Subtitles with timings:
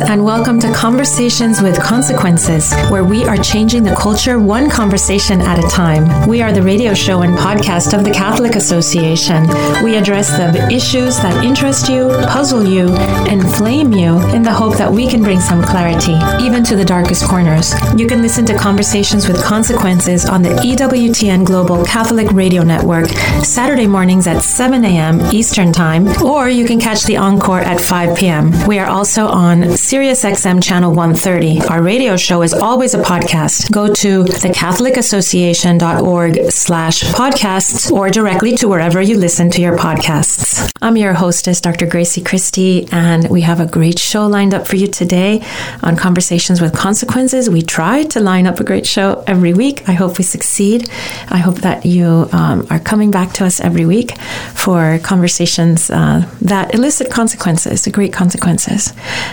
[0.00, 5.58] And welcome to Conversations with Consequences, where we are changing the culture one conversation at
[5.58, 6.28] a time.
[6.28, 9.48] We are the radio show and podcast of the Catholic Association.
[9.82, 12.94] We address the issues that interest you, puzzle you,
[13.26, 17.24] inflame you in the hope that we can bring some clarity, even to the darkest
[17.26, 17.74] corners.
[17.96, 23.08] You can listen to Conversations with Consequences on the EWTN Global Catholic Radio Network,
[23.42, 25.20] Saturday mornings at 7 a.m.
[25.32, 28.52] Eastern Time, or you can catch the encore at 5 p.m.
[28.68, 31.62] We are also on SiriusXM channel 130.
[31.70, 33.72] Our radio show is always a podcast.
[33.72, 40.70] Go to thecatholicassociation.org slash podcasts or directly to wherever you listen to your podcasts.
[40.82, 41.86] I'm your hostess, Dr.
[41.86, 45.42] Grazie Christie, and we have a great show lined up for you today
[45.82, 47.48] on Conversations with Consequences.
[47.48, 49.88] We try to line up a great show every week.
[49.88, 50.90] I hope we succeed.
[51.30, 54.18] I hope that you um, are coming back to us every week
[54.54, 58.92] for conversations uh, that elicit consequences, great consequences.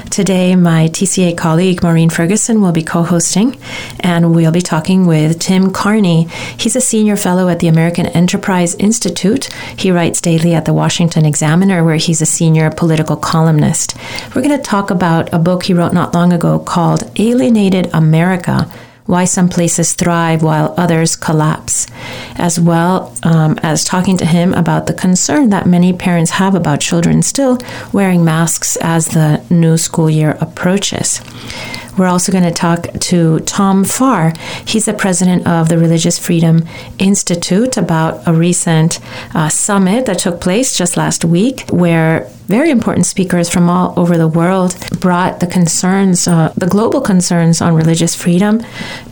[0.10, 3.58] Today, my TCA colleague Maureen Ferguson will be co hosting,
[4.02, 6.24] and we'll be talking with Tim Carney.
[6.58, 9.46] He's a senior fellow at the American Enterprise Institute.
[9.78, 13.96] He writes daily at the Washington Examiner, where he's a senior political columnist.
[14.36, 18.70] We're going to talk about a book he wrote not long ago called Alienated America
[19.06, 21.88] why some places thrive while others collapse,
[22.36, 26.80] as well um, as talking to him about the concern that many parents have about
[26.80, 27.58] children still
[27.94, 31.22] wearing masks as the new school year approaches.
[31.98, 34.34] We're also going to talk to Tom Farr.
[34.66, 36.68] He's the president of the Religious Freedom
[37.00, 39.00] Institute about a recent
[39.34, 44.18] uh, summit that took place just last week where very important speakers from all over
[44.18, 48.62] the world brought the concerns, uh, the global concerns on religious freedom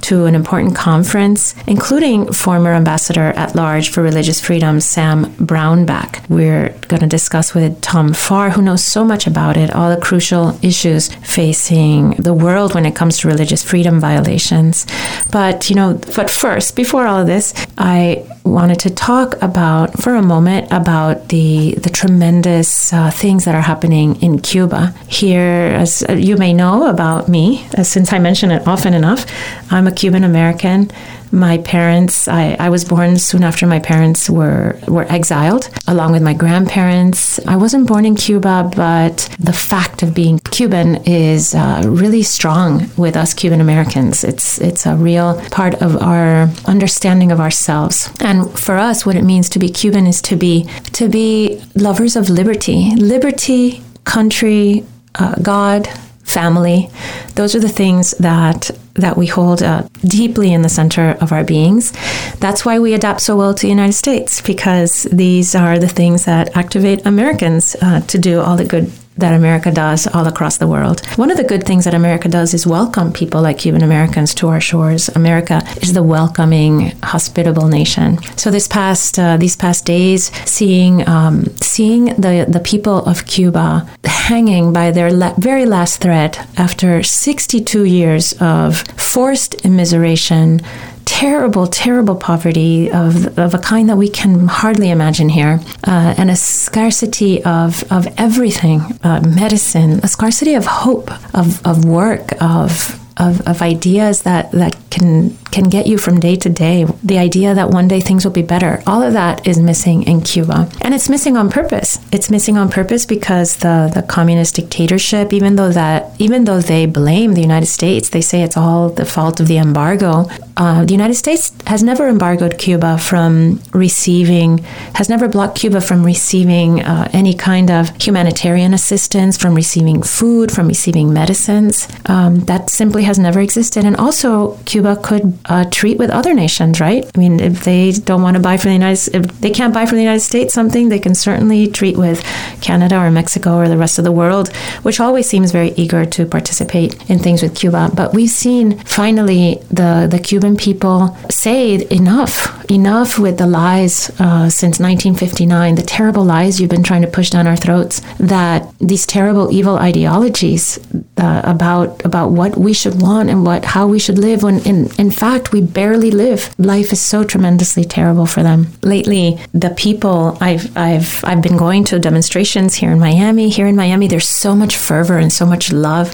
[0.01, 6.27] to an important conference, including former ambassador at large for religious freedom, Sam Brownback.
[6.29, 10.01] We're going to discuss with Tom Farr, who knows so much about it, all the
[10.01, 14.85] crucial issues facing the world when it comes to religious freedom violations.
[15.31, 20.15] But, you know, but first, before all of this, I wanted to talk about for
[20.15, 24.93] a moment about the the tremendous uh, things that are happening in Cuba.
[25.07, 29.25] Here, as you may know about me, uh, since I mention it often enough,
[29.71, 30.91] I'm a Cuban American
[31.33, 36.21] my parents I, I was born soon after my parents were were exiled along with
[36.21, 37.39] my grandparents.
[37.47, 42.89] I wasn't born in cuba but the fact of being cuban is uh, really strong
[42.97, 44.23] with us cuban americans.
[44.23, 48.11] It's it's a real part of our understanding of ourselves.
[48.19, 52.15] And for us what it means to be cuban is to be to be lovers
[52.15, 52.95] of liberty.
[52.95, 55.87] Liberty country uh, god
[56.23, 56.89] family.
[57.35, 61.43] Those are the things that that we hold uh, deeply in the center of our
[61.43, 61.93] beings.
[62.39, 66.25] That's why we adapt so well to the United States because these are the things
[66.25, 70.67] that activate Americans uh, to do all the good that America does all across the
[70.67, 71.05] world.
[71.15, 74.47] One of the good things that America does is welcome people like Cuban Americans to
[74.49, 75.09] our shores.
[75.09, 78.21] America is the welcoming, hospitable nation.
[78.37, 83.87] So this past uh, these past days, seeing um, seeing the the people of Cuba
[84.05, 90.61] hanging by their la- very last thread after 62 years of forced immiseration
[91.05, 96.29] terrible, terrible poverty of, of a kind that we can hardly imagine here, uh, and
[96.29, 102.99] a scarcity of, of everything uh, medicine, a scarcity of hope, of, of work, of
[103.17, 106.85] of, of ideas that, that can can get you from day to day.
[107.03, 108.81] The idea that one day things will be better.
[108.87, 110.67] All of that is missing in Cuba.
[110.81, 111.99] And it's missing on purpose.
[112.11, 116.87] It's missing on purpose because the, the communist dictatorship, even though that even though they
[116.87, 120.25] blame the United States, they say it's all the fault of the embargo.
[120.57, 124.59] Uh, the United States has never embargoed Cuba from receiving,
[124.95, 130.51] has never blocked Cuba from receiving uh, any kind of humanitarian assistance, from receiving food,
[130.51, 131.87] from receiving medicines.
[132.05, 133.85] Um, that simply has never existed.
[133.85, 137.09] And also, Cuba could uh, treat with other nations, right?
[137.15, 139.73] I mean, if they don't want to buy from the United, States, if they can't
[139.73, 142.23] buy from the United States something, they can certainly treat with
[142.61, 146.25] Canada or Mexico or the rest of the world, which always seems very eager to
[146.25, 147.91] participate in things with Cuba.
[147.93, 152.35] But we've seen finally the the Cuban people say enough,
[152.71, 157.29] enough with the lies uh, since 1959, the terrible lies you've been trying to push
[157.29, 158.01] down our throats.
[158.19, 160.79] That these terrible evil ideologies
[161.17, 164.89] uh, about about what we should want and what how we should live when in
[164.97, 166.53] in fact we barely live.
[166.57, 168.67] Life is so tremendously terrible for them.
[168.81, 173.49] Lately the people i've i've i've been going to demonstrations here in miami.
[173.49, 176.13] Here in miami there's so much fervor and so much love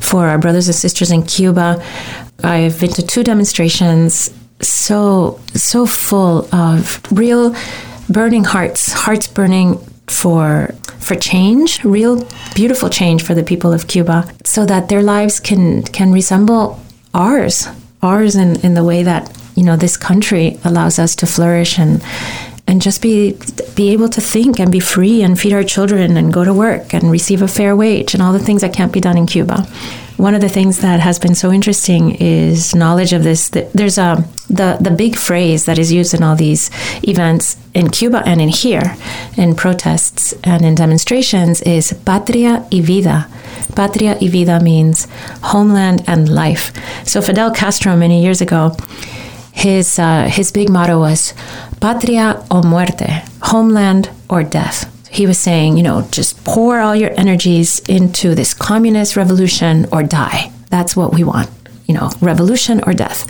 [0.00, 1.82] for our brothers and sisters in cuba.
[2.42, 4.32] I've been to two demonstrations.
[4.60, 7.54] So so full of real
[8.08, 9.78] burning hearts hearts burning
[10.10, 15.40] for for change, real beautiful change for the people of Cuba, so that their lives
[15.40, 16.80] can can resemble
[17.14, 17.68] ours,
[18.02, 22.02] ours in, in the way that you know this country allows us to flourish and
[22.66, 23.36] and just be
[23.74, 26.94] be able to think and be free and feed our children and go to work
[26.94, 29.66] and receive a fair wage and all the things that can't be done in Cuba.
[30.18, 33.50] One of the things that has been so interesting is knowledge of this.
[33.50, 36.70] There's a the the big phrase that is used in all these
[37.04, 38.96] events in Cuba and in here,
[39.36, 43.28] in protests and in demonstrations, is patria y vida.
[43.76, 45.06] Patria y vida means
[45.52, 46.72] homeland and life.
[47.04, 48.76] So Fidel Castro many years ago
[49.52, 51.32] his uh, his big motto was
[51.80, 57.10] patria o muerte, homeland or death he was saying, you know, just pour all your
[57.18, 60.52] energies into this communist revolution or die.
[60.70, 61.48] That's what we want,
[61.86, 63.26] you know, revolution or death.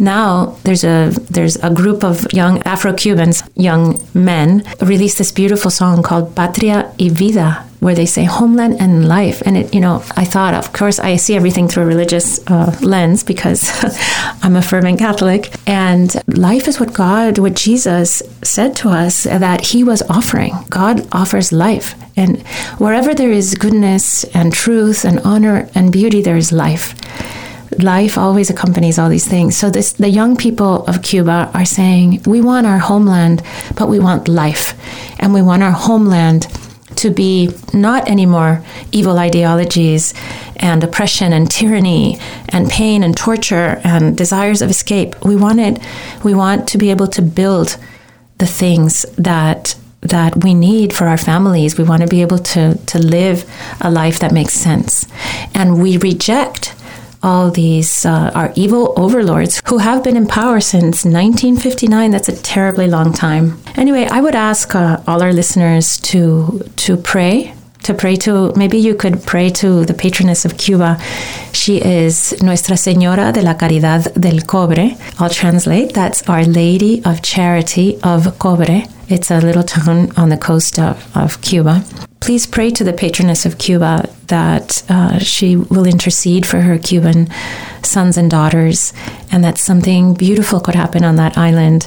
[0.00, 6.02] Now there's a there's a group of young Afro-Cubans, young men, released this beautiful song
[6.02, 9.42] called Patria y Vida, where they say homeland and life.
[9.44, 12.74] And it, you know, I thought, of course, I see everything through a religious uh,
[12.80, 13.60] lens because
[14.42, 15.52] I'm a fervent Catholic.
[15.66, 20.54] And life is what God, what Jesus said to us that He was offering.
[20.70, 21.94] God offers life.
[22.16, 22.40] And
[22.78, 26.94] wherever there is goodness and truth and honor and beauty, there is life
[27.80, 29.56] life always accompanies all these things.
[29.56, 33.42] So this, the young people of Cuba are saying, we want our homeland,
[33.76, 34.78] but we want life.
[35.18, 36.46] And we want our homeland
[36.96, 40.14] to be not anymore evil ideologies
[40.56, 42.18] and oppression and tyranny
[42.48, 45.24] and pain and torture and desires of escape.
[45.24, 45.78] We want it,
[46.22, 47.76] we want to be able to build
[48.38, 51.78] the things that that we need for our families.
[51.78, 53.50] We want to be able to, to live
[53.80, 55.06] a life that makes sense.
[55.54, 56.74] And we reject
[57.24, 62.10] all these uh, are evil overlords who have been in power since 1959.
[62.10, 63.58] That's a terribly long time.
[63.76, 67.54] Anyway, I would ask uh, all our listeners to to pray.
[67.84, 70.98] To pray to, maybe you could pray to the patroness of Cuba.
[71.52, 74.96] She is Nuestra Señora de la Caridad del Cobre.
[75.18, 75.94] I'll translate.
[75.94, 78.84] That's Our Lady of Charity of Cobre.
[79.08, 81.84] It's a little town on the coast of, of Cuba
[82.24, 87.28] please pray to the patroness of Cuba that uh, she will intercede for her Cuban
[87.82, 88.94] sons and daughters,
[89.30, 91.84] and that something beautiful could happen on that island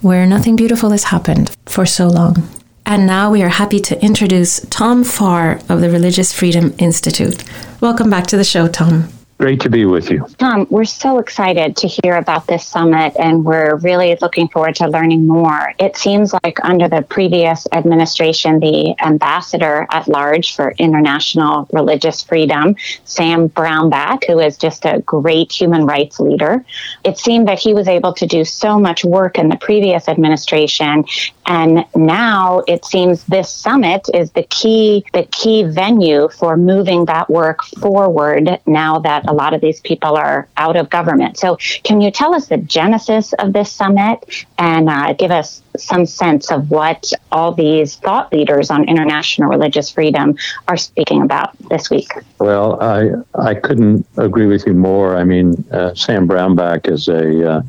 [0.00, 2.48] where nothing beautiful has happened for so long.
[2.86, 7.44] And now we are happy to introduce Tom Farr of the Religious Freedom Institute.
[7.80, 9.08] Welcome back to the show, Tom.
[9.40, 10.26] Great to be with you.
[10.36, 14.86] Tom, we're so excited to hear about this summit and we're really looking forward to
[14.86, 15.72] learning more.
[15.78, 22.76] It seems like under the previous administration, the ambassador at large for international religious freedom,
[23.04, 26.62] Sam Brownback, who is just a great human rights leader,
[27.02, 31.06] it seemed that he was able to do so much work in the previous administration.
[31.50, 37.28] And now it seems this summit is the key, the key venue for moving that
[37.28, 41.38] work forward now that a lot of these people are out of government.
[41.38, 46.06] So, can you tell us the genesis of this summit and uh, give us some
[46.06, 50.36] sense of what all these thought leaders on international religious freedom
[50.68, 52.12] are speaking about this week?
[52.38, 55.16] Well, I I couldn't agree with you more.
[55.16, 57.62] I mean, uh, Sam Brownback is a uh,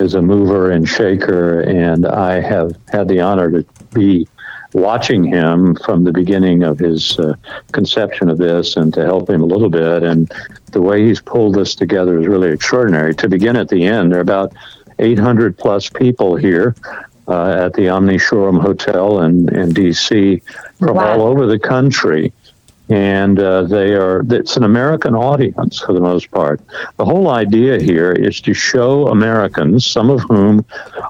[0.00, 4.28] is a mover and shaker, and I have had the honor to be
[4.72, 7.34] watching him from the beginning of his uh,
[7.72, 10.02] conception of this and to help him a little bit.
[10.02, 10.30] And
[10.72, 13.14] the way he's pulled this together is really extraordinary.
[13.16, 14.52] To begin at the end, there are about
[14.98, 16.74] 800 plus people here.
[17.28, 20.42] Uh, at the Omni Shoreham Hotel in, in D.C.
[20.80, 21.12] from wow.
[21.12, 22.32] all over the country
[22.90, 26.60] and uh, they are it's an american audience for the most part.
[26.96, 30.64] The whole idea here is to show americans some of whom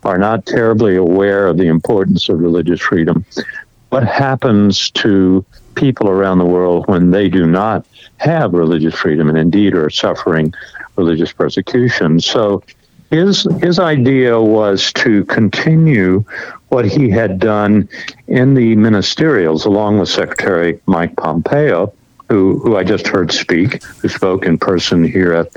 [0.05, 3.25] are not terribly aware of the importance of religious freedom
[3.91, 5.45] what happens to
[5.75, 7.87] people around the world when they do not
[8.19, 10.53] have religious freedom and indeed are suffering
[10.97, 12.21] religious persecution.
[12.21, 12.63] So
[13.11, 16.25] his his idea was to continue
[16.71, 17.89] what he had done
[18.27, 21.93] in the ministerials, along with Secretary Mike Pompeo,
[22.29, 25.49] who, who I just heard speak, who spoke in person here at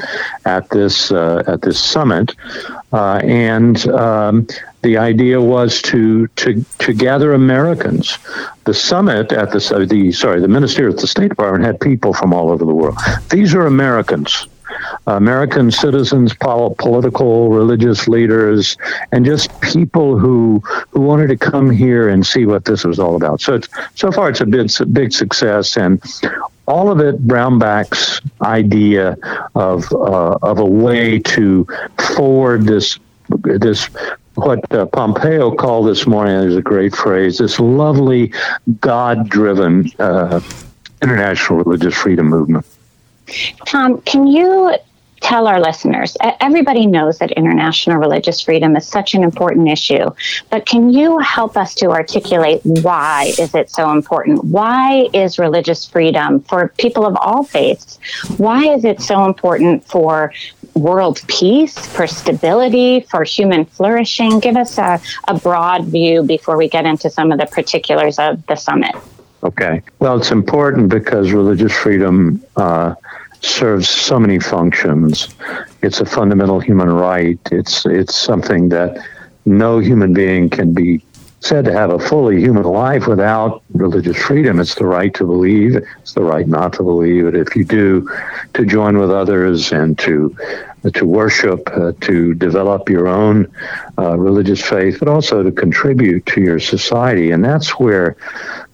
[0.46, 2.36] at this uh, at this summit,
[2.92, 4.48] uh, and um,
[4.82, 8.18] the idea was to to to gather Americans.
[8.66, 12.34] The summit at the the sorry the minister at the State Department had people from
[12.34, 12.98] all over the world.
[13.30, 14.48] These are Americans
[15.08, 18.78] American citizens, political, religious leaders,
[19.12, 20.60] and just people who
[20.92, 23.42] who wanted to come here and see what this was all about.
[23.42, 23.60] So
[23.96, 26.02] so far it's a big big success, and
[26.68, 29.18] all of it Brownback's idea
[29.56, 31.68] of uh, of a way to
[32.16, 33.00] forward this
[33.44, 33.90] this
[34.36, 38.34] what uh, Pompeo called this morning, there's a great phrase, this lovely
[38.80, 40.42] God driven uh,
[41.02, 42.66] international religious freedom movement.
[43.66, 44.76] Tom, can you
[45.24, 50.10] tell our listeners everybody knows that international religious freedom is such an important issue
[50.50, 54.44] but can you help us to articulate why is it so important?
[54.44, 58.00] Why is religious freedom for people of all faiths
[58.36, 60.34] why is it so important for
[60.74, 64.42] world peace for stability for human flourishing?
[64.42, 65.00] Give us a,
[65.30, 68.96] a broad view before we get into some of the particulars of the summit
[69.44, 72.96] okay well it's important because religious freedom uh,
[73.44, 75.30] serves so many functions.
[75.82, 77.40] It's a fundamental human right.
[77.52, 79.06] It's it's something that
[79.46, 81.04] no human being can be
[81.44, 84.60] said to have a fully human life without religious freedom.
[84.62, 85.76] It's the right to believe.
[86.00, 87.26] It's the right not to believe.
[87.26, 88.10] But if you do,
[88.54, 90.36] to join with others and to
[90.94, 93.50] to worship, uh, to develop your own
[93.98, 97.32] uh, religious faith, but also to contribute to your society.
[97.32, 98.18] And that's where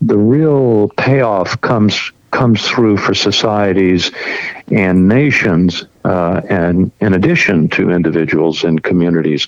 [0.01, 4.11] the real payoff comes comes through for societies
[4.71, 9.47] and nations, uh, and in addition to individuals and communities.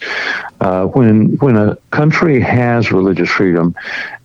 [0.60, 3.76] Uh, when when a country has religious freedom,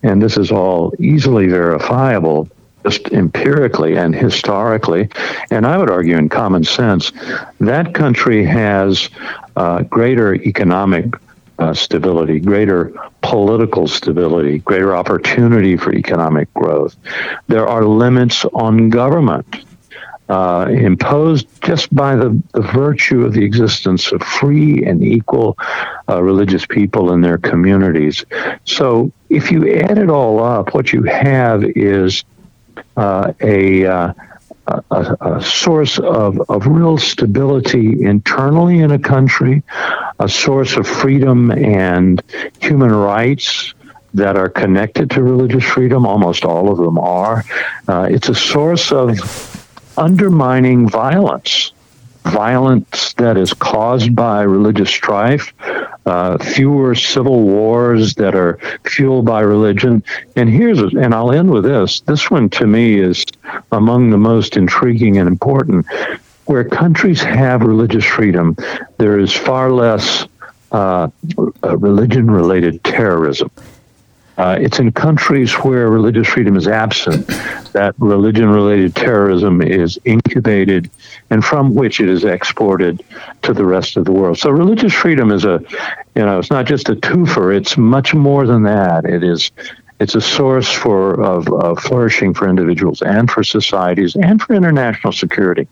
[0.03, 2.49] and this is all easily verifiable,
[2.83, 5.09] just empirically and historically,
[5.51, 7.11] and I would argue in common sense,
[7.59, 9.09] that country has
[9.55, 11.15] uh, greater economic
[11.59, 16.95] uh, stability, greater political stability, greater opportunity for economic growth.
[17.47, 19.63] There are limits on government.
[20.29, 25.57] Uh, imposed just by the, the, virtue of the existence of free and equal
[26.09, 28.25] uh, religious people in their communities.
[28.65, 32.25] So, if you add it all up, what you have is
[32.97, 34.13] uh, a uh,
[34.67, 39.63] a, a, source of, of real stability internally in a country,
[40.19, 42.21] a source of freedom and
[42.59, 43.73] human rights
[44.13, 46.05] that are connected to religious freedom.
[46.05, 47.43] Almost all of them are.
[47.87, 49.17] Uh, it's a source of
[49.97, 51.71] undermining violence
[52.23, 55.53] violence that is caused by religious strife,
[56.07, 60.01] uh, fewer civil wars that are fueled by religion.
[60.37, 61.99] And here's, and I'll end with this.
[62.01, 63.25] This one to me is
[63.73, 65.85] among the most intriguing and important.
[66.45, 68.55] Where countries have religious freedom,
[68.97, 70.25] there is far less
[70.71, 71.09] uh,
[71.61, 73.51] religion related terrorism.
[74.37, 77.25] Uh, it's in countries where religious freedom is absent
[77.73, 80.89] that religion related terrorism is incubated
[81.31, 83.03] and from which it is exported
[83.41, 84.37] to the rest of the world.
[84.37, 85.59] So religious freedom is a,
[86.15, 89.05] you know, it's not just a twofer, it's much more than that.
[89.05, 89.51] It is
[89.99, 95.11] it's a source for of, of flourishing for individuals and for societies and for international
[95.11, 95.67] security.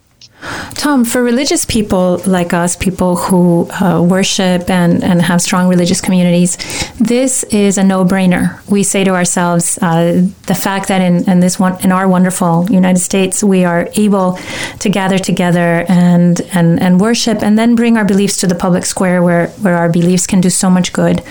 [0.76, 6.02] Tom, for religious people like us, people who uh, worship and, and have strong religious
[6.02, 6.58] communities,
[7.00, 8.60] this is a no-brainer.
[8.70, 12.68] We say to ourselves, uh, the fact that in, in this one in our wonderful
[12.70, 14.38] United States, we are able
[14.80, 18.86] to gather together and and, and worship, and then bring our beliefs to the public
[18.86, 21.24] square, where where our beliefs can do so much good.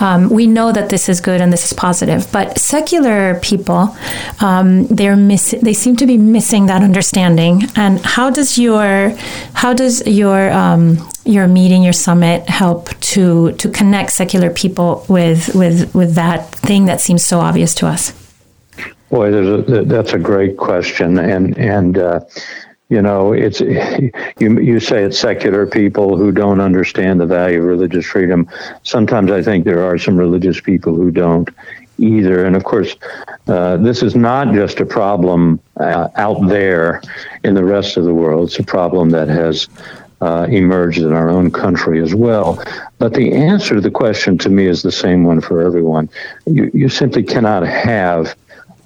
[0.00, 2.26] Um, we know that this is good and this is positive.
[2.32, 3.96] But secular people,
[4.40, 7.62] um, they're miss- they seem to be missing that understanding.
[7.76, 9.10] And how does your
[9.54, 15.54] how does your um, your meeting, your summit, help to to connect secular people with
[15.54, 18.12] with with that thing that seems so obvious to us?
[19.10, 21.98] Boy, a, that's a great question, and and.
[21.98, 22.20] Uh,
[22.88, 24.60] you know, it's you.
[24.60, 28.48] You say it's secular people who don't understand the value of religious freedom.
[28.84, 31.48] Sometimes I think there are some religious people who don't
[31.98, 32.44] either.
[32.44, 32.94] And of course,
[33.48, 37.02] uh, this is not just a problem uh, out there
[37.44, 39.68] in the rest of the world, it's a problem that has
[40.20, 42.62] uh, emerged in our own country as well.
[42.98, 46.08] But the answer to the question to me is the same one for everyone.
[46.46, 48.34] You, you simply cannot have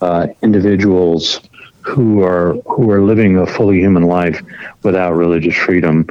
[0.01, 1.41] uh, individuals
[1.83, 4.43] who are who are living a fully human life
[4.83, 6.07] without religious freedom.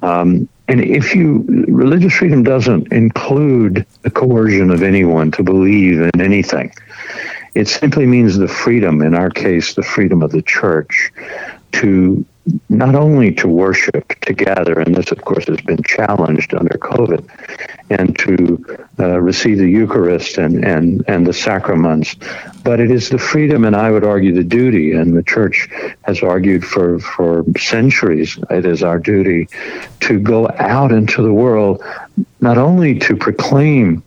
[0.00, 6.20] Um, and if you, religious freedom doesn't include the coercion of anyone to believe in
[6.20, 6.72] anything.
[7.54, 11.12] It simply means the freedom, in our case, the freedom of the church
[11.72, 12.24] to
[12.68, 17.28] not only to worship together, and this, of course, has been challenged under COVID,
[17.90, 22.16] and to uh, receive the Eucharist and, and, and the sacraments,
[22.64, 25.68] but it is the freedom, and I would argue the duty, and the Church
[26.02, 29.48] has argued for, for centuries, it is our duty
[30.00, 31.82] to go out into the world,
[32.40, 34.02] not only to proclaim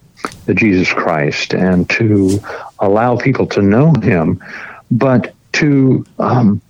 [0.46, 2.40] the Jesus Christ and to
[2.80, 4.44] allow people to know Him,
[4.92, 6.62] but to um,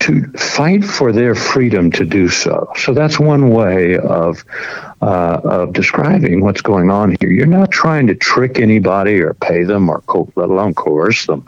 [0.00, 2.70] to fight for their freedom to do so.
[2.76, 4.44] So that's one way of
[5.00, 7.30] uh, of describing what's going on here.
[7.30, 11.44] You're not trying to trick anybody or pay them or co- let alone coerce them,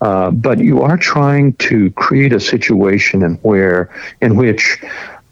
[0.00, 4.82] uh, but you are trying to create a situation in where in which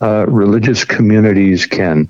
[0.00, 2.08] uh, religious communities can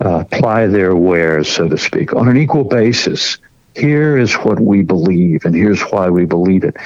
[0.00, 3.38] uh, ply their wares, so to speak, on an equal basis
[3.74, 6.76] here is what we believe, and here's why we believe it.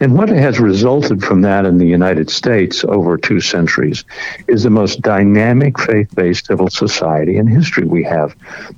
[0.00, 4.04] And what has resulted from that in the United States over two centuries
[4.46, 8.34] is the most dynamic faith based civil society in history we have.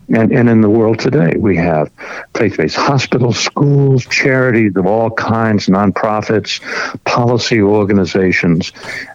[0.08, 1.90] And, and in the world today, we have
[2.36, 6.60] faith based hospitals, schools, charities of all kinds, nonprofits,
[7.04, 8.72] policy organizations.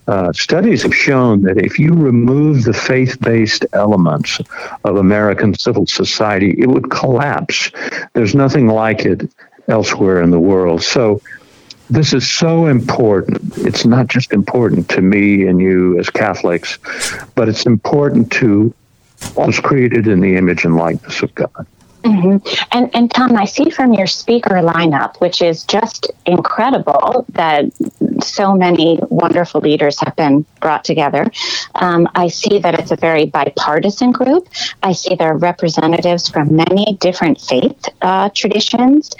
[0.08, 4.42] Uh, studies have shown that if you remove the faith based elements
[4.84, 7.72] of American civil society, it would collapse.
[8.14, 9.30] There's nothing like it
[9.68, 10.82] elsewhere in the world.
[10.82, 11.22] So
[11.92, 13.40] this is so important.
[13.58, 16.80] It's not just important to me and you as Catholics,
[17.36, 18.74] but it's important to
[19.38, 21.68] us created in the image and likeness of God.
[22.04, 22.66] Mm-hmm.
[22.72, 27.66] And and Tom, I see from your speaker lineup, which is just incredible that
[28.24, 31.30] so many wonderful leaders have been brought together.
[31.76, 34.50] Um, I see that it's a very bipartisan group.
[34.82, 39.12] I see there are representatives from many different faith uh, traditions,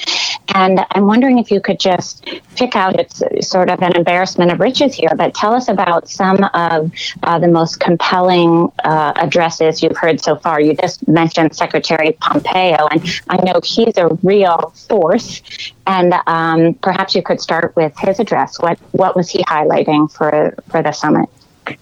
[0.56, 3.00] and I'm wondering if you could just pick out.
[3.00, 7.38] It's sort of an embarrassment of riches here, but tell us about some of uh,
[7.38, 10.60] the most compelling uh, addresses you've heard so far.
[10.60, 15.42] You just mentioned Secretary Pompeo and I know he's a real force.
[15.88, 18.60] And um, perhaps you could start with his address.
[18.60, 21.30] What what was he highlighting for for the summit?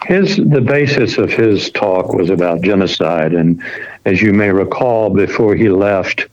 [0.06, 3.64] His the basis of his talk was about genocide, and
[4.06, 6.28] as you may recall, before he left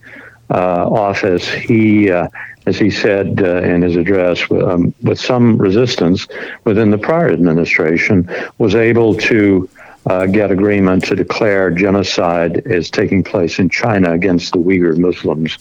[0.50, 2.10] uh, office, he.
[2.10, 2.28] Uh,
[2.66, 6.26] as he said uh, in his address, um, with some resistance
[6.64, 9.68] within the prior administration, was able to
[10.06, 15.58] uh, get agreement to declare genocide is taking place in China against the Uyghur Muslims.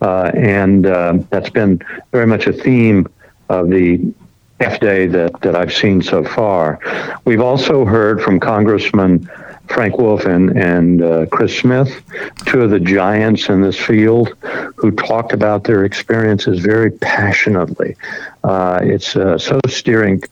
[0.00, 1.80] Uh, and uh, that's been
[2.12, 3.06] very much a theme
[3.48, 4.12] of the
[4.60, 6.80] F Day that, that I've seen so far.
[7.24, 9.28] We've also heard from Congressman
[9.68, 12.02] Frank Wolf and, and uh, Chris Smith,
[12.46, 14.34] two of the giants in this field,
[14.76, 17.94] who talked about their experiences very passionately.
[18.44, 20.22] Uh, it's uh, so steering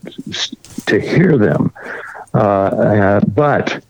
[0.87, 1.71] to hear them
[2.37, 3.83] uh, uh, but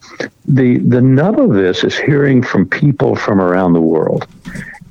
[0.46, 4.24] the the nub of this is hearing from people from around the world,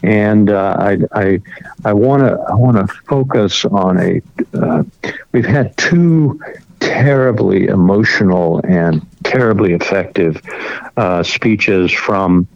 [0.04, 0.76] and uh,
[1.14, 1.40] I
[1.86, 4.22] I want to I want to focus on a.
[4.54, 4.84] Uh,
[5.32, 6.38] we've had two
[6.82, 10.42] terribly emotional and terribly effective
[10.98, 12.50] uh, speeches from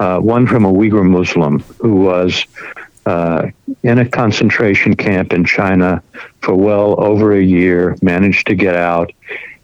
[0.00, 2.46] uh, one from a Uyghur Muslim who was.
[3.82, 6.02] in a concentration camp in China
[6.42, 9.10] for well over a year, managed to get out,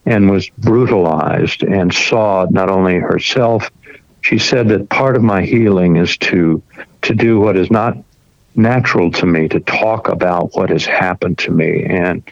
[0.05, 3.69] and was brutalized and saw not only herself
[4.25, 6.61] she said that part of my healing is to
[7.03, 7.95] to do what is not
[8.55, 11.83] natural to me to talk about what has happened to me.
[11.83, 12.23] And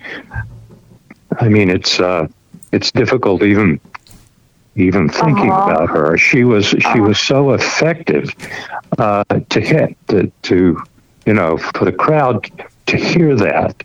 [1.39, 2.27] i mean it's uh
[2.71, 3.79] it's difficult even
[4.75, 6.17] even thinking about her.
[6.17, 8.33] She was she was so effective
[8.97, 10.81] uh to hit to, to
[11.27, 12.49] you know for the crowd
[12.85, 13.83] to hear that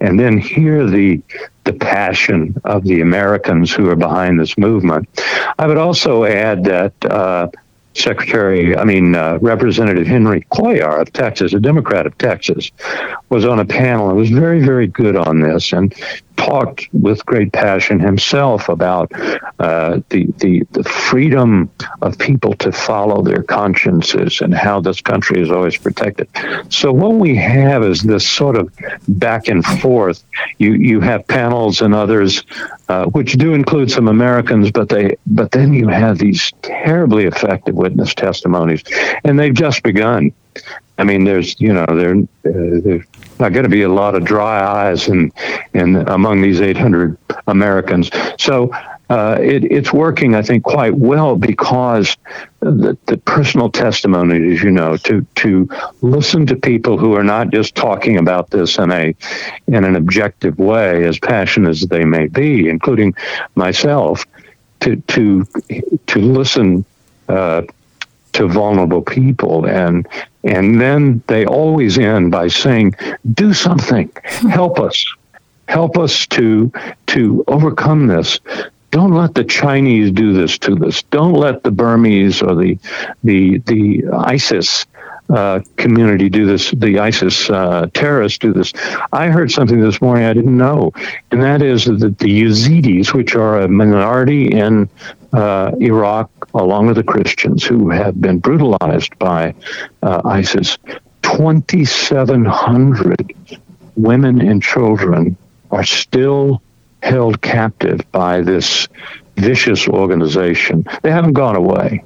[0.00, 1.20] and then hear the
[1.64, 5.08] the passion of the Americans who are behind this movement.
[5.58, 7.48] I would also add that uh,
[7.96, 12.70] Secretary, I mean, uh, Representative Henry Cuellar of Texas, a Democrat of Texas,
[13.30, 15.94] was on a panel and was very, very good on this and
[16.36, 19.12] talked with great passion himself about
[19.58, 21.70] uh, the, the, the freedom
[22.02, 26.28] of people to follow their consciences and how this country is always protected.
[26.68, 28.72] So what we have is this sort of
[29.08, 30.22] back and forth.
[30.58, 32.44] You you have panels and others,
[32.88, 37.74] uh, which do include some Americans, but they but then you have these terribly effective
[37.74, 38.82] witness testimonies,
[39.24, 40.32] and they've just begun.
[40.98, 43.04] I mean, there's you know there uh, there's
[43.38, 45.32] not going to be a lot of dry eyes in
[45.74, 48.10] in among these 800 Americans.
[48.38, 48.72] So
[49.08, 52.16] uh, it, it's working, I think, quite well because
[52.60, 55.68] the, the personal testimony, as you know, to to
[56.00, 59.14] listen to people who are not just talking about this in a
[59.68, 63.14] in an objective way, as passionate as they may be, including
[63.54, 64.24] myself,
[64.80, 65.46] to to
[66.06, 66.84] to listen.
[67.28, 67.62] Uh,
[68.36, 69.66] to vulnerable people.
[69.66, 70.06] And
[70.44, 72.94] and then they always end by saying
[73.34, 74.10] do something.
[74.24, 75.04] Help us.
[75.68, 76.70] Help us to
[77.08, 78.40] to overcome this.
[78.90, 81.02] Don't let the Chinese do this to us.
[81.04, 82.78] Don't let the Burmese or the
[83.24, 84.86] the the ISIS
[85.28, 88.72] uh, community do this, the ISIS uh, terrorists do this.
[89.12, 90.92] I heard something this morning I didn't know,
[91.30, 94.88] and that is that the Yazidis, which are a minority in
[95.32, 99.54] uh, Iraq, along with the Christians who have been brutalized by
[100.02, 100.78] uh, ISIS,
[101.22, 103.34] 2,700
[103.96, 105.36] women and children
[105.70, 106.62] are still
[107.02, 108.88] held captive by this
[109.36, 110.86] vicious organization.
[111.02, 112.02] They haven't gone away.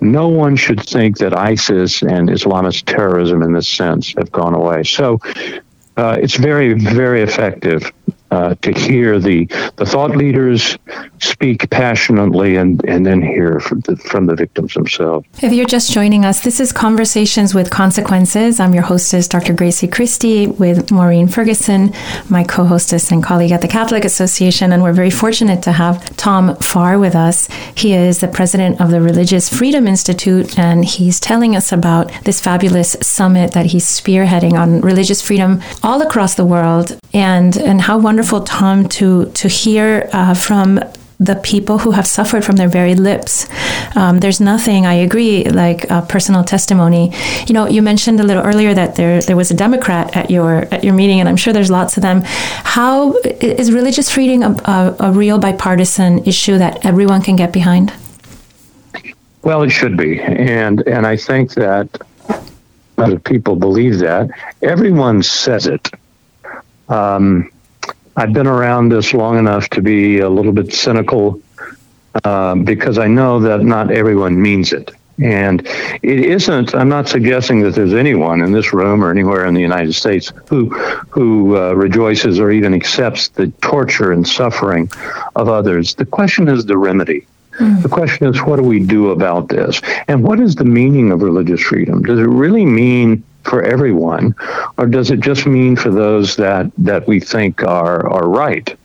[0.00, 4.82] No one should think that ISIS and Islamist terrorism in this sense have gone away.
[4.84, 5.18] So
[5.96, 7.92] uh, it's very, very effective
[8.30, 10.78] uh, to hear the, the thought leaders
[11.18, 15.26] speak passionately and, and then hear from the, from the victims themselves.
[15.42, 18.60] If you're just joining us, this is Conversations with Consequences.
[18.60, 19.52] I'm your hostess, Dr.
[19.52, 21.92] Grazie Christie, with Maureen Ferguson,
[22.28, 24.72] my co hostess and colleague at the Catholic Association.
[24.72, 27.48] And we're very fortunate to have Tom Farr with us.
[27.74, 32.40] He is the president of the Religious Freedom Institute, and he's telling us about this
[32.40, 37.98] fabulous summit that he's spearheading on religious freedom all across the world and, and how
[37.98, 40.78] wonderful wonderful, Tom, to to hear uh, from
[41.18, 43.46] the people who have suffered from their very lips.
[43.96, 47.12] Um, there's nothing, I agree, like personal testimony.
[47.46, 50.68] You know, you mentioned a little earlier that there there was a Democrat at your
[50.70, 52.20] at your meeting, and I'm sure there's lots of them.
[52.76, 57.90] How is religious freedom a, a, a real bipartisan issue that everyone can get behind?
[59.42, 61.88] Well, it should be, and and I think that
[62.28, 64.28] a lot of people believe that.
[64.60, 65.88] Everyone says it.
[66.90, 67.50] Um,
[68.16, 71.40] I've been around this long enough to be a little bit cynical
[72.24, 74.90] uh, because I know that not everyone means it.
[75.22, 75.66] And
[76.02, 76.74] it isn't.
[76.74, 80.32] I'm not suggesting that there's anyone in this room or anywhere in the United States
[80.48, 80.70] who
[81.10, 84.90] who uh, rejoices or even accepts the torture and suffering
[85.36, 85.94] of others.
[85.94, 87.26] The question is the remedy.
[87.58, 87.82] Mm.
[87.82, 89.82] The question is, what do we do about this?
[90.08, 92.02] And what is the meaning of religious freedom?
[92.02, 94.34] Does it really mean for everyone,
[94.78, 98.76] or does it just mean for those that that we think are are right?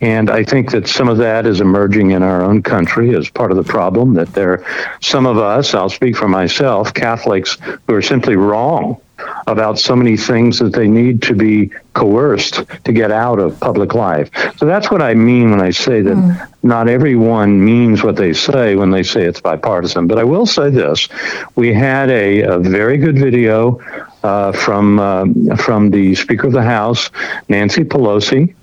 [0.00, 3.50] And I think that some of that is emerging in our own country as part
[3.50, 4.14] of the problem.
[4.14, 4.64] That there, are
[5.00, 9.00] some of us, I'll speak for myself, Catholics, who are simply wrong
[9.48, 13.94] about so many things that they need to be coerced to get out of public
[13.94, 14.30] life.
[14.56, 16.52] So that's what I mean when I say that mm.
[16.62, 20.06] not everyone means what they say when they say it's bipartisan.
[20.06, 21.08] But I will say this
[21.56, 23.80] we had a, a very good video
[24.22, 27.10] uh, from, uh, from the Speaker of the House,
[27.48, 28.54] Nancy Pelosi.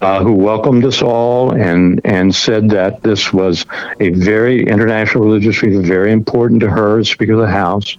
[0.00, 3.66] Uh, who welcomed us all and and said that this was
[4.00, 7.98] a very international religious freedom, very important to her Speaker of the House.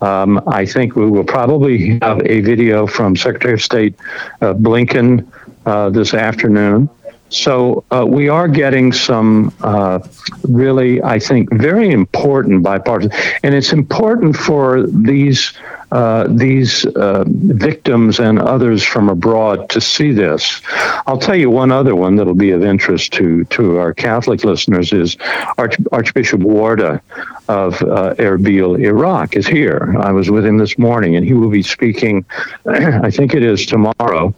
[0.00, 3.94] Um, I think we will probably have a video from Secretary of State
[4.40, 5.30] uh, Blinken
[5.64, 6.90] uh, this afternoon.
[7.28, 10.00] So uh, we are getting some uh,
[10.42, 13.12] really, I think, very important bipartisan,
[13.44, 15.52] and it's important for these
[15.90, 20.60] uh, these uh, victims and others from abroad to see this.
[21.06, 24.92] I'll tell you one other one that'll be of interest to to our Catholic listeners
[24.92, 25.16] is
[25.56, 27.00] Arch- Archbishop Warda
[27.48, 29.96] of uh, Erbil, Iraq, is here.
[29.98, 32.26] I was with him this morning, and he will be speaking.
[32.66, 34.34] I think it is tomorrow,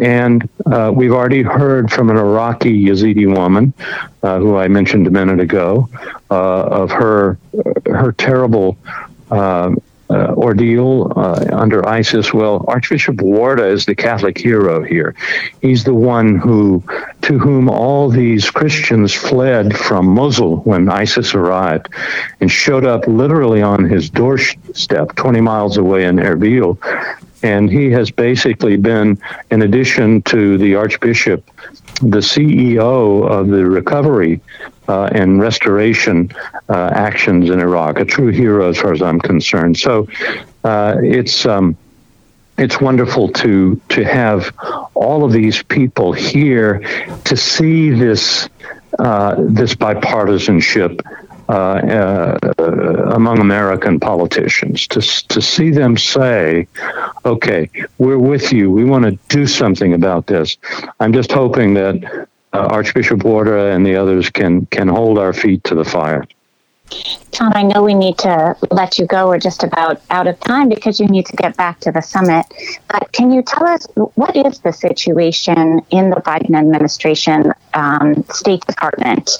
[0.00, 3.72] and uh, we've already heard from an Iraqi Yazidi woman
[4.22, 5.88] uh, who I mentioned a minute ago
[6.30, 7.38] of her
[7.86, 8.78] her terrible.
[10.12, 12.34] Uh, ordeal uh, under ISIS?
[12.34, 15.14] Well, Archbishop Warda is the Catholic hero here.
[15.62, 16.84] He's the one who,
[17.22, 21.88] to whom all these Christians fled from Mosul when ISIS arrived,
[22.40, 26.76] and showed up literally on his doorstep, 20 miles away in Erbil.
[27.42, 29.18] And he has basically been,
[29.50, 31.44] in addition to the Archbishop,
[32.00, 34.40] the CEO of the recovery
[34.88, 36.30] uh, and restoration
[36.68, 37.98] uh, actions in Iraq.
[37.98, 39.78] A true hero, as far as I'm concerned.
[39.78, 40.08] So
[40.64, 41.46] uh, it's.
[41.46, 41.76] Um,
[42.58, 44.54] it's wonderful to to have
[44.94, 46.80] all of these people here
[47.24, 48.48] to see this
[48.98, 51.00] uh, this bipartisanship
[51.48, 56.66] among American politicians to to see them say,
[57.24, 58.70] "Okay, we're with you.
[58.70, 60.56] We want to do something about this."
[61.00, 65.64] I'm just hoping that uh, Archbishop Warda and the others can can hold our feet
[65.64, 66.26] to the fire.
[67.30, 69.28] Tom, I know we need to let you go.
[69.28, 72.44] We're just about out of time because you need to get back to the summit.
[72.88, 78.66] But can you tell us what is the situation in the Biden administration, um, State
[78.66, 79.38] Department,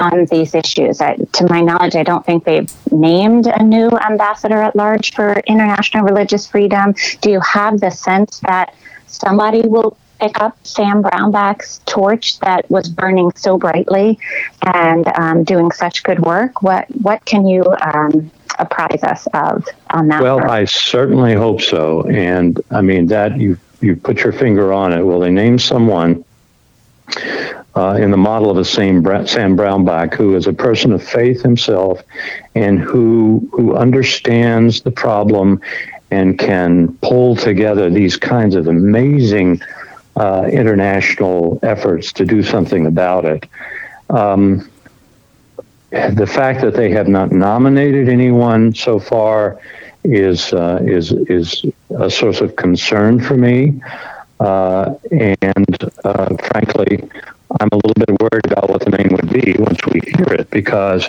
[0.00, 1.00] on these issues?
[1.00, 5.40] I, to my knowledge, I don't think they've named a new ambassador at large for
[5.46, 6.94] international religious freedom.
[7.20, 8.74] Do you have the sense that
[9.06, 14.18] somebody will pick up Sam Brownback's torch that was burning so brightly
[14.62, 16.62] and um, doing such good work?
[16.62, 20.22] What what can you um, apprise us of on that?
[20.22, 22.02] Well, I certainly hope so.
[22.08, 25.02] And I mean, that you, you put your finger on it.
[25.02, 26.24] Will they name someone
[27.76, 31.42] uh, in the model of a Sam, Sam Brownback, who is a person of faith
[31.42, 32.02] himself
[32.54, 35.60] and who, who understands the problem
[36.10, 39.60] and can pull together these kinds of amazing
[40.16, 43.46] uh, international efforts to do something about it.
[44.08, 44.70] Um,
[45.90, 49.58] the fact that they have not nominated anyone so far
[50.04, 51.64] is uh, is is
[51.98, 53.80] a source of concern for me,
[54.40, 57.08] uh, and uh, frankly,
[57.60, 60.50] I'm a little bit worried about what the name would be once we hear it
[60.50, 61.08] because.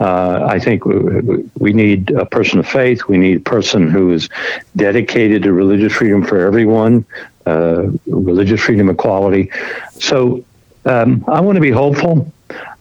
[0.00, 3.08] Uh, I think we need a person of faith.
[3.08, 4.28] We need a person who is
[4.76, 7.04] dedicated to religious freedom for everyone,
[7.46, 9.50] uh, religious freedom, equality.
[9.98, 10.44] So
[10.84, 12.32] um, I want to be hopeful.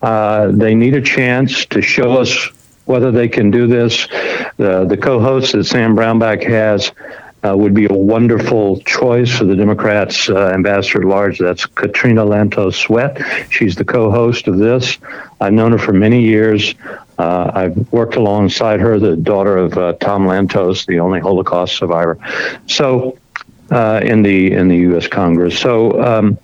[0.03, 2.51] Uh, they need a chance to show us
[2.85, 4.07] whether they can do this.
[4.57, 6.91] The co-host that Sam Brownback has
[7.43, 11.39] uh, would be a wonderful choice for the Democrats' uh, ambassador at large.
[11.39, 13.21] That's Katrina Lantos Swett.
[13.51, 14.97] She's the co-host of this.
[15.39, 16.73] I've known her for many years.
[17.17, 22.17] Uh, I've worked alongside her, the daughter of uh, Tom Lantos, the only Holocaust survivor.
[22.67, 23.17] So,
[23.71, 25.07] uh, in the in the U.S.
[25.07, 25.59] Congress.
[25.59, 26.01] So.
[26.01, 26.37] Um,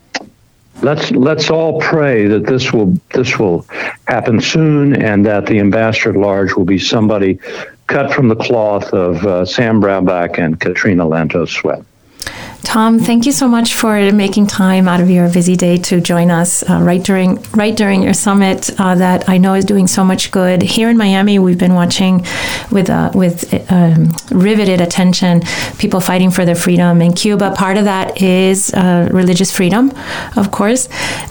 [0.84, 3.66] let's let's all pray that this will this will
[4.08, 7.40] happen soon, and that the ambassador at large will be somebody
[7.88, 11.84] cut from the cloth of uh, Sam Brownback and Katrina Lantos Swett.
[12.64, 16.32] Tom, thank you so much for making time out of your busy day to join
[16.32, 20.04] us uh, right during right during your summit uh, that I know is doing so
[20.04, 20.62] much good.
[20.62, 22.26] Here in Miami, we've been watching
[22.72, 25.42] with uh, with um, riveted attention
[25.78, 27.02] people fighting for their freedom.
[27.02, 29.92] In Cuba, part of that is uh, religious freedom,
[30.38, 30.88] of course.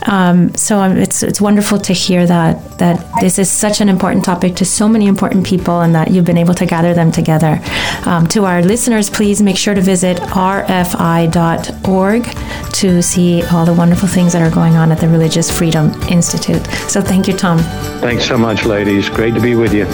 [0.06, 4.24] Um, so um, it's it's wonderful to hear that that this is such an important
[4.24, 7.58] topic to so many important people, and that you've been able to gather them together.
[8.04, 12.24] Um, to our listeners, please make sure to visit RFI RFI.org
[12.74, 16.64] to see all the wonderful things that are going on at the Religious Freedom Institute.
[16.88, 17.58] So thank you, Tom.
[18.00, 19.08] Thanks so much, ladies.
[19.08, 19.87] Great to be with you.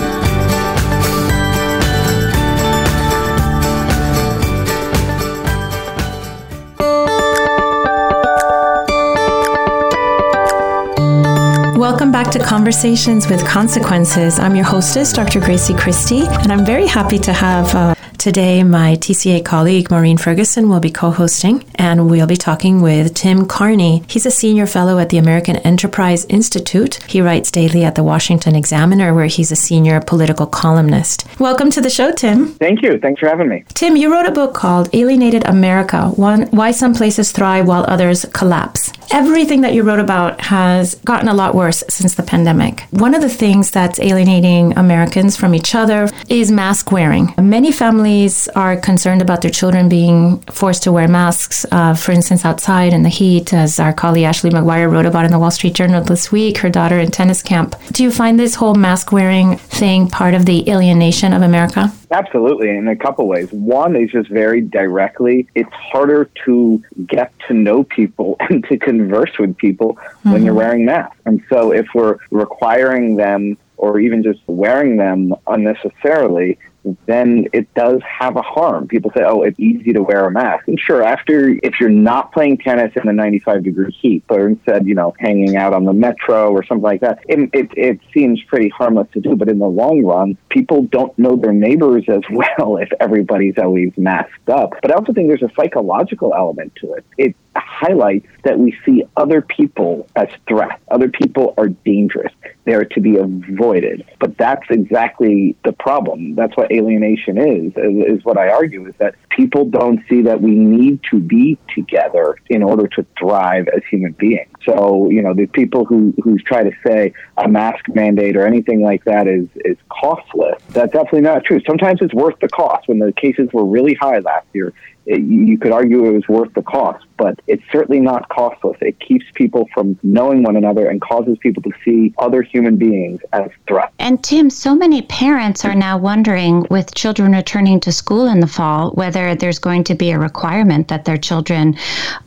[11.78, 14.38] Welcome back to Conversations with Consequences.
[14.38, 15.40] I'm your hostess, Dr.
[15.40, 17.94] Grazie Christie, and I'm very happy to have uh,
[18.28, 23.14] Today, my TCA colleague Maureen Ferguson will be co hosting, and we'll be talking with
[23.14, 24.02] Tim Carney.
[24.06, 26.96] He's a senior fellow at the American Enterprise Institute.
[27.04, 31.24] He writes daily at the Washington Examiner, where he's a senior political columnist.
[31.40, 32.48] Welcome to the show, Tim.
[32.48, 32.98] Thank you.
[32.98, 33.64] Thanks for having me.
[33.72, 38.92] Tim, you wrote a book called Alienated America Why Some Places Thrive While Others Collapse.
[39.10, 42.82] Everything that you wrote about has gotten a lot worse since the pandemic.
[42.90, 47.32] One of the things that's alienating Americans from each other is mask wearing.
[47.38, 52.44] Many families are concerned about their children being forced to wear masks, uh, for instance,
[52.44, 55.74] outside in the heat, as our colleague Ashley McGuire wrote about in the Wall Street
[55.74, 57.76] Journal this week, her daughter in tennis camp.
[57.92, 61.92] Do you find this whole mask wearing thing part of the alienation of America?
[62.10, 63.52] Absolutely, in a couple ways.
[63.52, 69.38] One is just very directly, it's harder to get to know people and to converse
[69.38, 70.32] with people mm-hmm.
[70.32, 70.58] when you're mm-hmm.
[70.58, 71.16] wearing masks.
[71.24, 76.58] And so if we're requiring them or even just wearing them unnecessarily,
[77.06, 78.88] then it does have a harm.
[78.88, 80.68] People say, oh, it's easy to wear a mask.
[80.68, 84.86] And sure, after, if you're not playing tennis in the 95 degree heat, but instead,
[84.86, 88.42] you know, hanging out on the metro or something like that, it, it, it seems
[88.44, 89.36] pretty harmless to do.
[89.36, 93.92] But in the long run, people don't know their neighbors as well if everybody's always
[93.96, 94.72] masked up.
[94.80, 97.04] But I also think there's a psychological element to it.
[97.16, 100.80] It highlights that we see other people as threats.
[100.90, 102.32] Other people are dangerous.
[102.64, 104.04] They are to be avoided.
[104.20, 106.34] But that's exactly the problem.
[106.34, 110.50] That's what alienation is, is, what I argue, is that people don't see that we
[110.50, 114.50] need to be together in order to thrive as human beings.
[114.64, 118.82] So, you know, the people who, who try to say a mask mandate or anything
[118.82, 121.60] like that is, is costless, that's definitely not true.
[121.66, 122.88] Sometimes it's worth the cost.
[122.88, 124.74] When the cases were really high last year,
[125.08, 128.76] you could argue it was worth the cost, but it's certainly not costless.
[128.80, 133.20] It keeps people from knowing one another and causes people to see other human beings
[133.32, 133.92] as threats.
[133.98, 138.46] And Tim, so many parents are now wondering, with children returning to school in the
[138.46, 141.76] fall, whether there's going to be a requirement that their children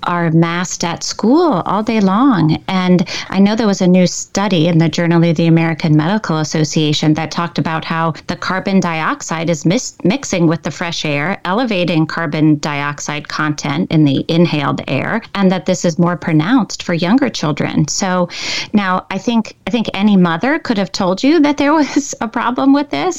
[0.04, 2.62] are masked at school all day long.
[2.68, 6.40] And I know there was a new study in the Journal of the American Medical
[6.40, 11.40] Association that talked about how the carbon dioxide is mis- mixing with the fresh air,
[11.46, 16.84] elevating carbon dioxide dioxide content in the inhaled air, and that this is more pronounced
[16.84, 17.88] for younger children.
[17.88, 18.30] So
[18.72, 22.28] now I think I think any mother could have told you that there was a
[22.28, 23.16] problem with this.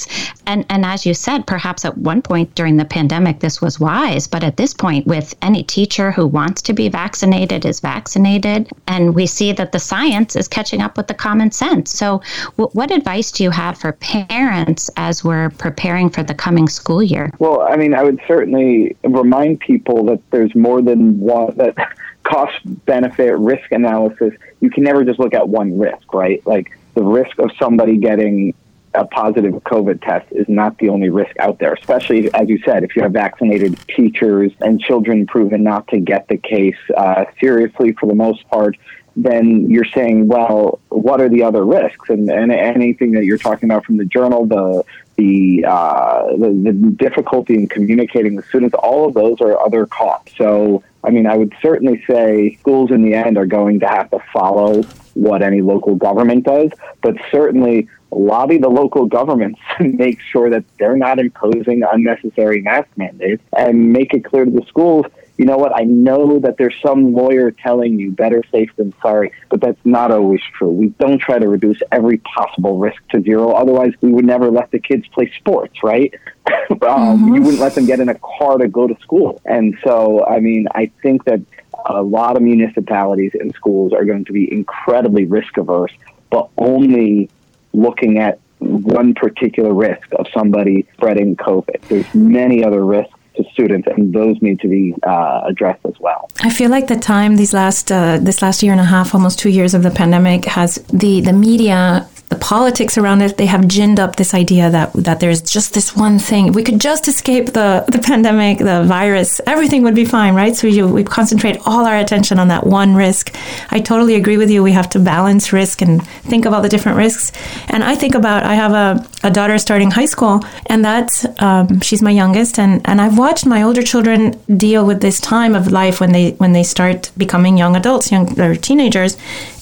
[0.46, 4.26] And and as you said, perhaps at one point during the pandemic this was wise,
[4.26, 9.14] but at this point with any teacher who wants to be vaccinated is vaccinated and
[9.14, 11.90] we see that the science is catching up with the common sense.
[12.02, 12.22] So
[12.56, 17.02] w- what advice do you have for parents as we're preparing for the coming school
[17.02, 17.30] year?
[17.38, 21.74] Well, I mean, I would certainly remind people that there's more than one that
[22.22, 24.34] cost benefit risk analysis.
[24.60, 26.44] You can never just look at one risk, right?
[26.46, 28.54] Like the risk of somebody getting
[28.94, 32.84] a positive COVID test is not the only risk out there, especially as you said,
[32.84, 37.92] if you have vaccinated teachers and children proven not to get the case uh, seriously
[37.92, 38.76] for the most part,
[39.16, 42.08] then you're saying, well, what are the other risks?
[42.08, 44.84] And, and anything that you're talking about from the journal, the
[45.16, 50.36] the, uh, the, the difficulty in communicating with students, all of those are other costs.
[50.38, 54.10] So, I mean, I would certainly say schools in the end are going to have
[54.10, 54.82] to follow
[55.14, 56.70] what any local government does,
[57.02, 62.88] but certainly lobby the local governments to make sure that they're not imposing unnecessary mask
[62.96, 65.06] mandates and make it clear to the schools
[65.38, 69.32] you know what, I know that there's some lawyer telling you better safe than sorry,
[69.48, 70.68] but that's not always true.
[70.68, 73.52] We don't try to reduce every possible risk to zero.
[73.52, 76.14] Otherwise, we would never let the kids play sports, right?
[76.70, 77.34] um, mm-hmm.
[77.34, 79.40] You wouldn't let them get in a car to go to school.
[79.44, 81.40] And so, I mean, I think that
[81.86, 85.92] a lot of municipalities and schools are going to be incredibly risk averse,
[86.30, 87.30] but only
[87.72, 91.80] looking at one particular risk of somebody spreading COVID.
[91.88, 96.30] There's many other risks to students, and those need to be uh, addressed as well.
[96.40, 99.38] I feel like the time these last uh, this last year and a half, almost
[99.38, 103.64] two years of the pandemic, has the the media the politics around it, they have
[103.76, 106.52] ginned up this idea that that there's just this one thing.
[106.52, 110.54] We could just escape the, the pandemic, the virus, everything would be fine, right?
[110.56, 113.24] So we, we concentrate all our attention on that one risk.
[113.70, 114.62] I totally agree with you.
[114.62, 115.92] We have to balance risk and
[116.30, 117.32] think about the different risks.
[117.68, 121.80] And I think about, I have a, a daughter starting high school, and that's, um,
[121.80, 125.70] she's my youngest, and, and I've watched my older children deal with this time of
[125.70, 129.16] life when they when they start becoming young adults, young or teenagers,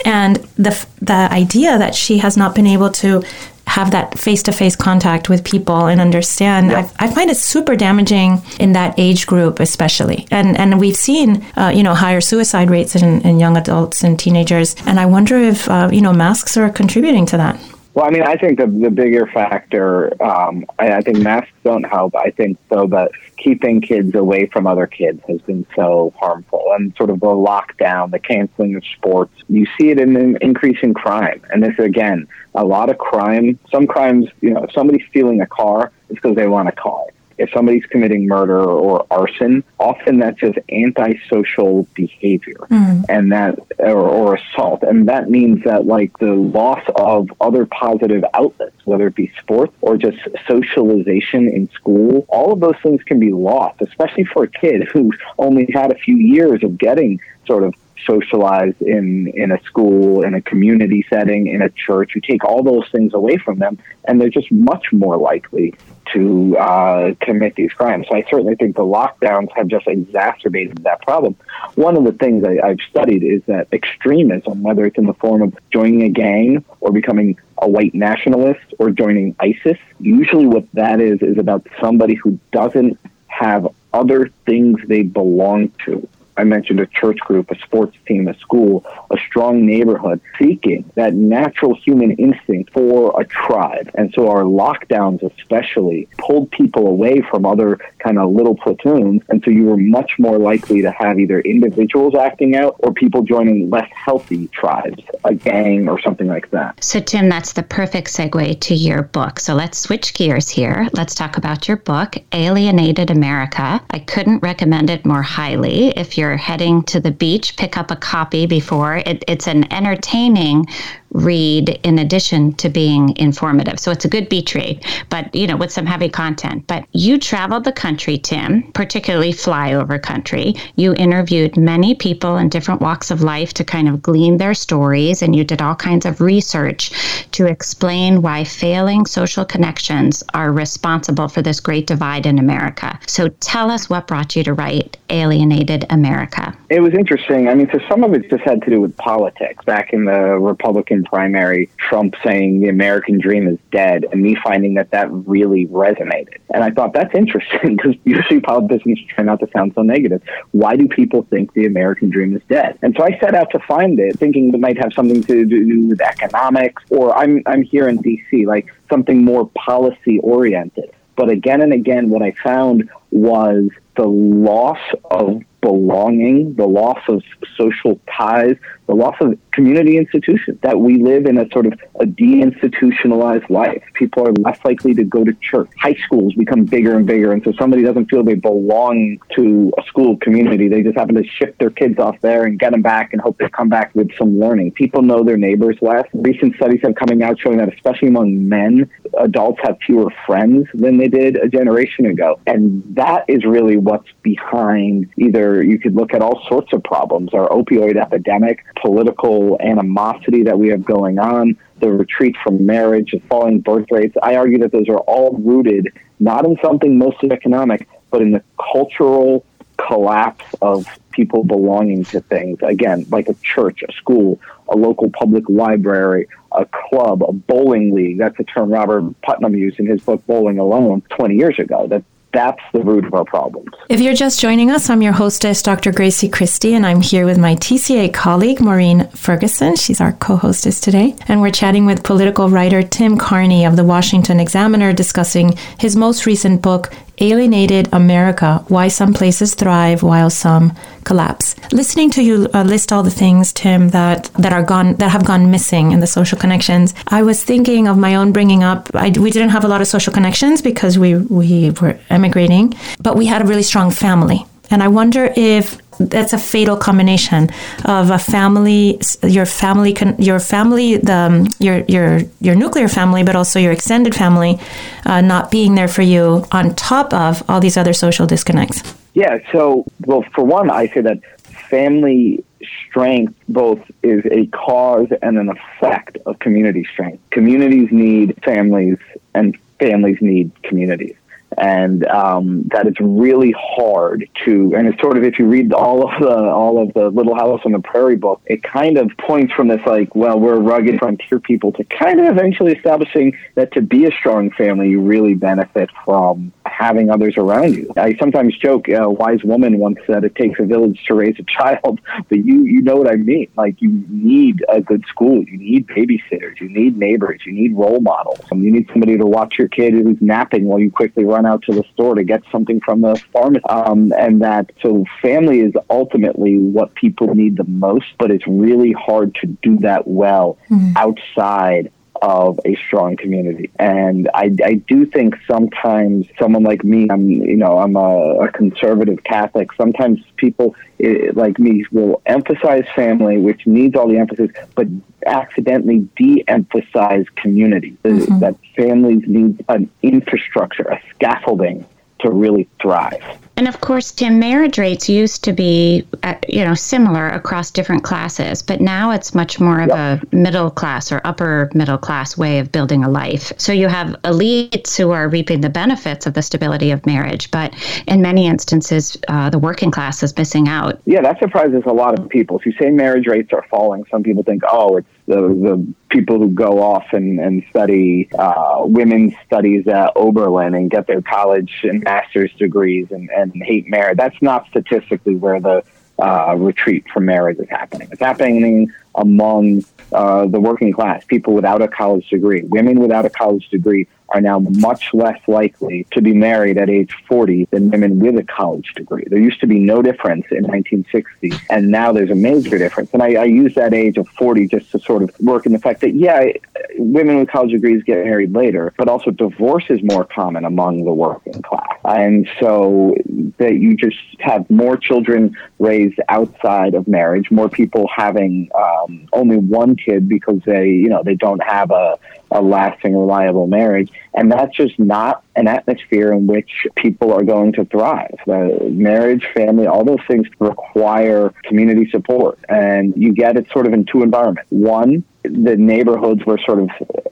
[0.05, 3.23] and the the idea that she has not been able to
[3.67, 8.73] have that face-to-face contact with people and understand I, I, find it super damaging in
[8.73, 10.27] that age group especially.
[10.33, 14.19] And and we've seen uh, you know higher suicide rates in, in, young adults and
[14.19, 14.75] teenagers.
[14.87, 17.61] And i wonder if uh, you know masks are contributing to that.
[17.95, 21.83] Well, I mean, I think the, the bigger factor, um, I, I think masks don't
[21.83, 22.15] help.
[22.15, 23.11] I think, though, that
[23.43, 26.65] keeping kids away from other kids has been so harmful.
[26.77, 30.79] And sort of the lockdown, the canceling of sports, you see it in an increase
[30.83, 31.43] in crime.
[31.51, 35.47] And this, again, a lot of crime, some crimes, you know, if somebody's stealing a
[35.47, 37.07] car, it's because they want a car
[37.41, 43.05] if somebody's committing murder or arson, often that's just antisocial behavior mm.
[43.09, 44.83] and that or, or, assault.
[44.83, 49.75] And that means that like the loss of other positive outlets, whether it be sports
[49.81, 54.49] or just socialization in school, all of those things can be lost, especially for a
[54.49, 57.75] kid who only had a few years of getting sort of
[58.07, 62.13] socialized in in a school, in a community setting, in a church.
[62.15, 65.75] You take all those things away from them, and they're just much more likely
[66.13, 68.07] to uh, commit these crimes.
[68.09, 71.37] So I certainly think the lockdowns have just exacerbated that problem.
[71.75, 75.43] One of the things I, I've studied is that extremism, whether it's in the form
[75.43, 81.01] of joining a gang or becoming a white nationalist or joining ISIS, usually what that
[81.01, 86.09] is is about somebody who doesn't have other things they belong to.
[86.41, 91.13] I mentioned a church group, a sports team, a school, a strong neighborhood, seeking that
[91.13, 93.91] natural human instinct for a tribe.
[93.95, 99.21] And so our lockdowns, especially, pulled people away from other kind of little platoons.
[99.29, 103.23] And so you were much more likely to have either individuals acting out or people
[103.23, 106.83] joining less healthy tribes, a gang or something like that.
[106.83, 109.41] So, Tim, that's the perfect segue to your book.
[109.41, 110.89] So let's switch gears here.
[110.95, 113.83] Let's talk about your book, Alienated America.
[113.91, 115.89] I couldn't recommend it more highly.
[115.89, 118.97] If you're heading to the beach, pick up a copy before.
[118.97, 120.67] It, it's an entertaining
[121.11, 123.81] read in addition to being informative.
[123.81, 126.67] So it's a good beach read, but you know, with some heavy content.
[126.67, 130.55] But you traveled the country, Tim, particularly flyover country.
[130.77, 135.23] You interviewed many people in different walks of life to kind of glean their stories,
[135.23, 136.91] and you did all kinds of research
[137.33, 142.99] to explain why failing social connections are responsible for this great divide in America.
[143.07, 146.57] So tell us what brought you to write Alienated America.
[146.69, 147.49] It was interesting.
[147.49, 150.39] I mean, so some of it just had to do with politics back in the
[150.39, 155.09] Republican Republican primary, Trump saying the American dream is dead, and me finding that that
[155.11, 156.39] really resonated.
[156.53, 160.23] And I thought that's interesting because usually politicians try not to sound so negative.
[160.53, 162.79] Why do people think the American dream is dead?
[162.83, 165.89] And so I set out to find it, thinking it might have something to do
[165.89, 168.47] with economics, or I'm I'm here in D.C.
[168.47, 170.91] like something more policy oriented.
[171.17, 174.79] But again and again, what I found was the loss
[175.11, 177.23] of belonging, the loss of
[177.57, 178.57] social ties,
[178.87, 183.83] the loss of community institutions, that we live in a sort of a deinstitutionalized life.
[183.95, 185.69] People are less likely to go to church.
[185.79, 187.33] High schools become bigger and bigger.
[187.33, 190.69] And so somebody doesn't feel they belong to a school community.
[190.69, 193.39] They just happen to ship their kids off there and get them back and hope
[193.39, 194.73] they come back with some learning.
[194.73, 196.07] People know their neighbors less.
[196.15, 200.97] Recent studies have coming out showing that especially among men, adults have fewer friends than
[200.97, 202.41] they did a generation ago.
[202.47, 207.33] And that is really what's behind either you could look at all sorts of problems,
[207.33, 213.21] our opioid epidemic, political animosity that we have going on, the retreat from marriage, the
[213.21, 214.15] falling birth rates.
[214.23, 215.89] I argue that those are all rooted
[216.19, 218.43] not in something mostly economic, but in the
[218.73, 219.47] cultural
[219.79, 222.59] collapse of people belonging to things.
[222.63, 224.39] Again, like a church, a school,
[224.69, 228.19] a local public library, a club, a bowling league.
[228.19, 231.87] That's a term Robert Putnam used in his book Bowling Alone 20 years ago.
[231.87, 233.71] That that's the root of our problems.
[233.89, 235.93] If you're just joining us, I'm your hostess, Dr.
[235.93, 239.77] Grazie Christie, and I'm here with my TCA colleague, Maureen Ferguson.
[239.77, 241.17] She's our co hostess today.
[241.29, 246.27] And we're chatting with political writer Tim Carney of the Washington Examiner discussing his most
[246.27, 250.73] recent book, Alienated America Why Some Places Thrive While Some
[251.05, 251.55] Collapse.
[251.73, 255.25] Listening to you uh, list all the things, Tim, that, that are gone that have
[255.27, 258.91] gone missing in the social connections, I was thinking of my own bringing up.
[258.95, 263.17] I, we didn't have a lot of social connections because we, we were emigrating, but
[263.17, 264.47] we had a really strong family.
[264.71, 267.51] And I wonder if that's a fatal combination
[267.85, 273.37] of a family, your family, your family, the um, your your your nuclear family, but
[273.37, 274.59] also your extended family,
[275.05, 278.83] uh, not being there for you on top of all these other social disconnects.
[279.15, 279.39] Yeah.
[279.53, 281.21] So, well, for one, I say that
[281.69, 282.45] family
[282.89, 287.23] strength both is a cause and an effect of community strength.
[287.31, 288.99] Communities need families,
[289.35, 291.17] and families need communities
[291.59, 296.09] and um, that it's really hard to and it's sort of if you read all
[296.09, 299.53] of the all of the little house on the prairie book it kind of points
[299.55, 303.83] from this like well we're rugged frontier people to kind of eventually establishing that to
[303.83, 307.93] be a strong family you really benefit from having others around you.
[307.97, 311.43] I sometimes joke a wise woman once said it takes a village to raise a
[311.45, 313.49] child but you you know what i mean.
[313.57, 318.01] Like you need a good school you need babysitters you need neighbors you need role
[318.01, 321.53] models you need somebody to watch your kid who's napping while you quickly run run
[321.53, 323.65] out to the store to get something from the pharmacy.
[323.65, 328.93] Um, and that, so family is ultimately what people need the most, but it's really
[328.93, 330.93] hard to do that well mm-hmm.
[330.97, 331.93] outside
[332.23, 333.71] of a strong community.
[333.79, 338.53] And I, I do think sometimes someone like me, I'm, you know, I'm a, a
[338.53, 339.73] conservative Catholic.
[339.73, 344.87] Sometimes people it, like me will emphasize family, which needs all the emphasis, but
[345.27, 347.97] accidentally de-emphasize community.
[348.05, 348.41] Mm-hmm.
[348.41, 351.87] That families need an infrastructure, a scaffolding
[352.21, 353.23] to really thrive.
[353.61, 358.03] And of course, Tim, marriage rates used to be, uh, you know, similar across different
[358.03, 360.23] classes, but now it's much more of yep.
[360.33, 363.53] a middle class or upper middle class way of building a life.
[363.59, 367.75] So you have elites who are reaping the benefits of the stability of marriage, but
[368.07, 370.99] in many instances, uh, the working class is missing out.
[371.05, 372.59] Yeah, that surprises a lot of people.
[372.59, 376.39] If you say marriage rates are falling, some people think, oh, it's the, the people
[376.39, 381.81] who go off and, and study uh, women's studies at Oberlin and get their college
[381.85, 384.17] and master's degrees and, and hate marriage.
[384.17, 385.85] That's not statistically where the
[386.19, 388.09] uh, retreat from marriage is happening.
[388.11, 392.63] It's happening among uh, the working class, people without a college degree.
[392.63, 397.15] Women without a college degree are now much less likely to be married at age
[397.29, 399.25] 40 than women with a college degree.
[399.29, 403.11] There used to be no difference in 1960, and now there's a major difference.
[403.13, 405.79] And I, I use that age of 40 just to sort of work in the
[405.79, 406.53] fact that, yeah,
[406.97, 411.13] women with college degrees get married later, but also divorce is more common among the
[411.13, 411.99] working class.
[412.05, 413.15] And so
[413.59, 419.57] that you just have more children raised outside of marriage, more people having um, only
[419.57, 422.19] one kid because they, you know, they don't have a,
[422.51, 424.11] a lasting, reliable marriage.
[424.35, 428.35] And that's just not an atmosphere in which people are going to thrive.
[428.47, 432.59] The marriage, family, all those things require community support.
[432.69, 434.71] And you get it sort of in two environments.
[434.71, 436.91] One, the neighborhoods where sort of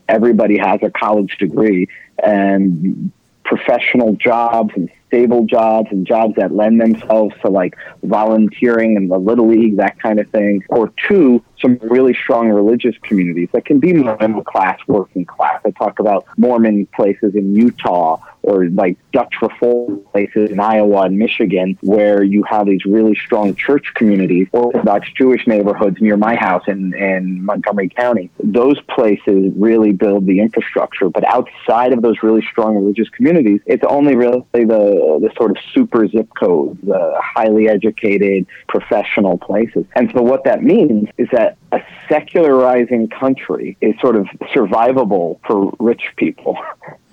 [0.09, 1.89] everybody has a college degree
[2.23, 3.12] and
[3.45, 9.18] professional jobs and stable jobs and jobs that lend themselves to like volunteering in the
[9.18, 10.62] little league, that kind of thing.
[10.68, 15.61] Or two, some really strong religious communities that can be more middle class, working class.
[15.64, 21.18] I talk about Mormon places in Utah or like Dutch Reform places in Iowa and
[21.18, 26.64] Michigan, where you have these really strong church communities, Orthodox Jewish neighborhoods near my house
[26.66, 28.30] in, in Montgomery County.
[28.42, 31.09] Those places really build the infrastructure.
[31.11, 35.59] But outside of those really strong religious communities, it's only really the, the sort of
[35.74, 39.84] super zip codes, the highly educated professional places.
[39.94, 45.73] And so what that means is that a secularizing country is sort of survivable for
[45.79, 46.57] rich people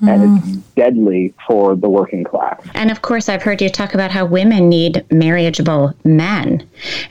[0.02, 0.10] mm.
[0.10, 2.62] and it's deadly for the working class.
[2.74, 6.68] And of course, I've heard you talk about how women need marriageable men.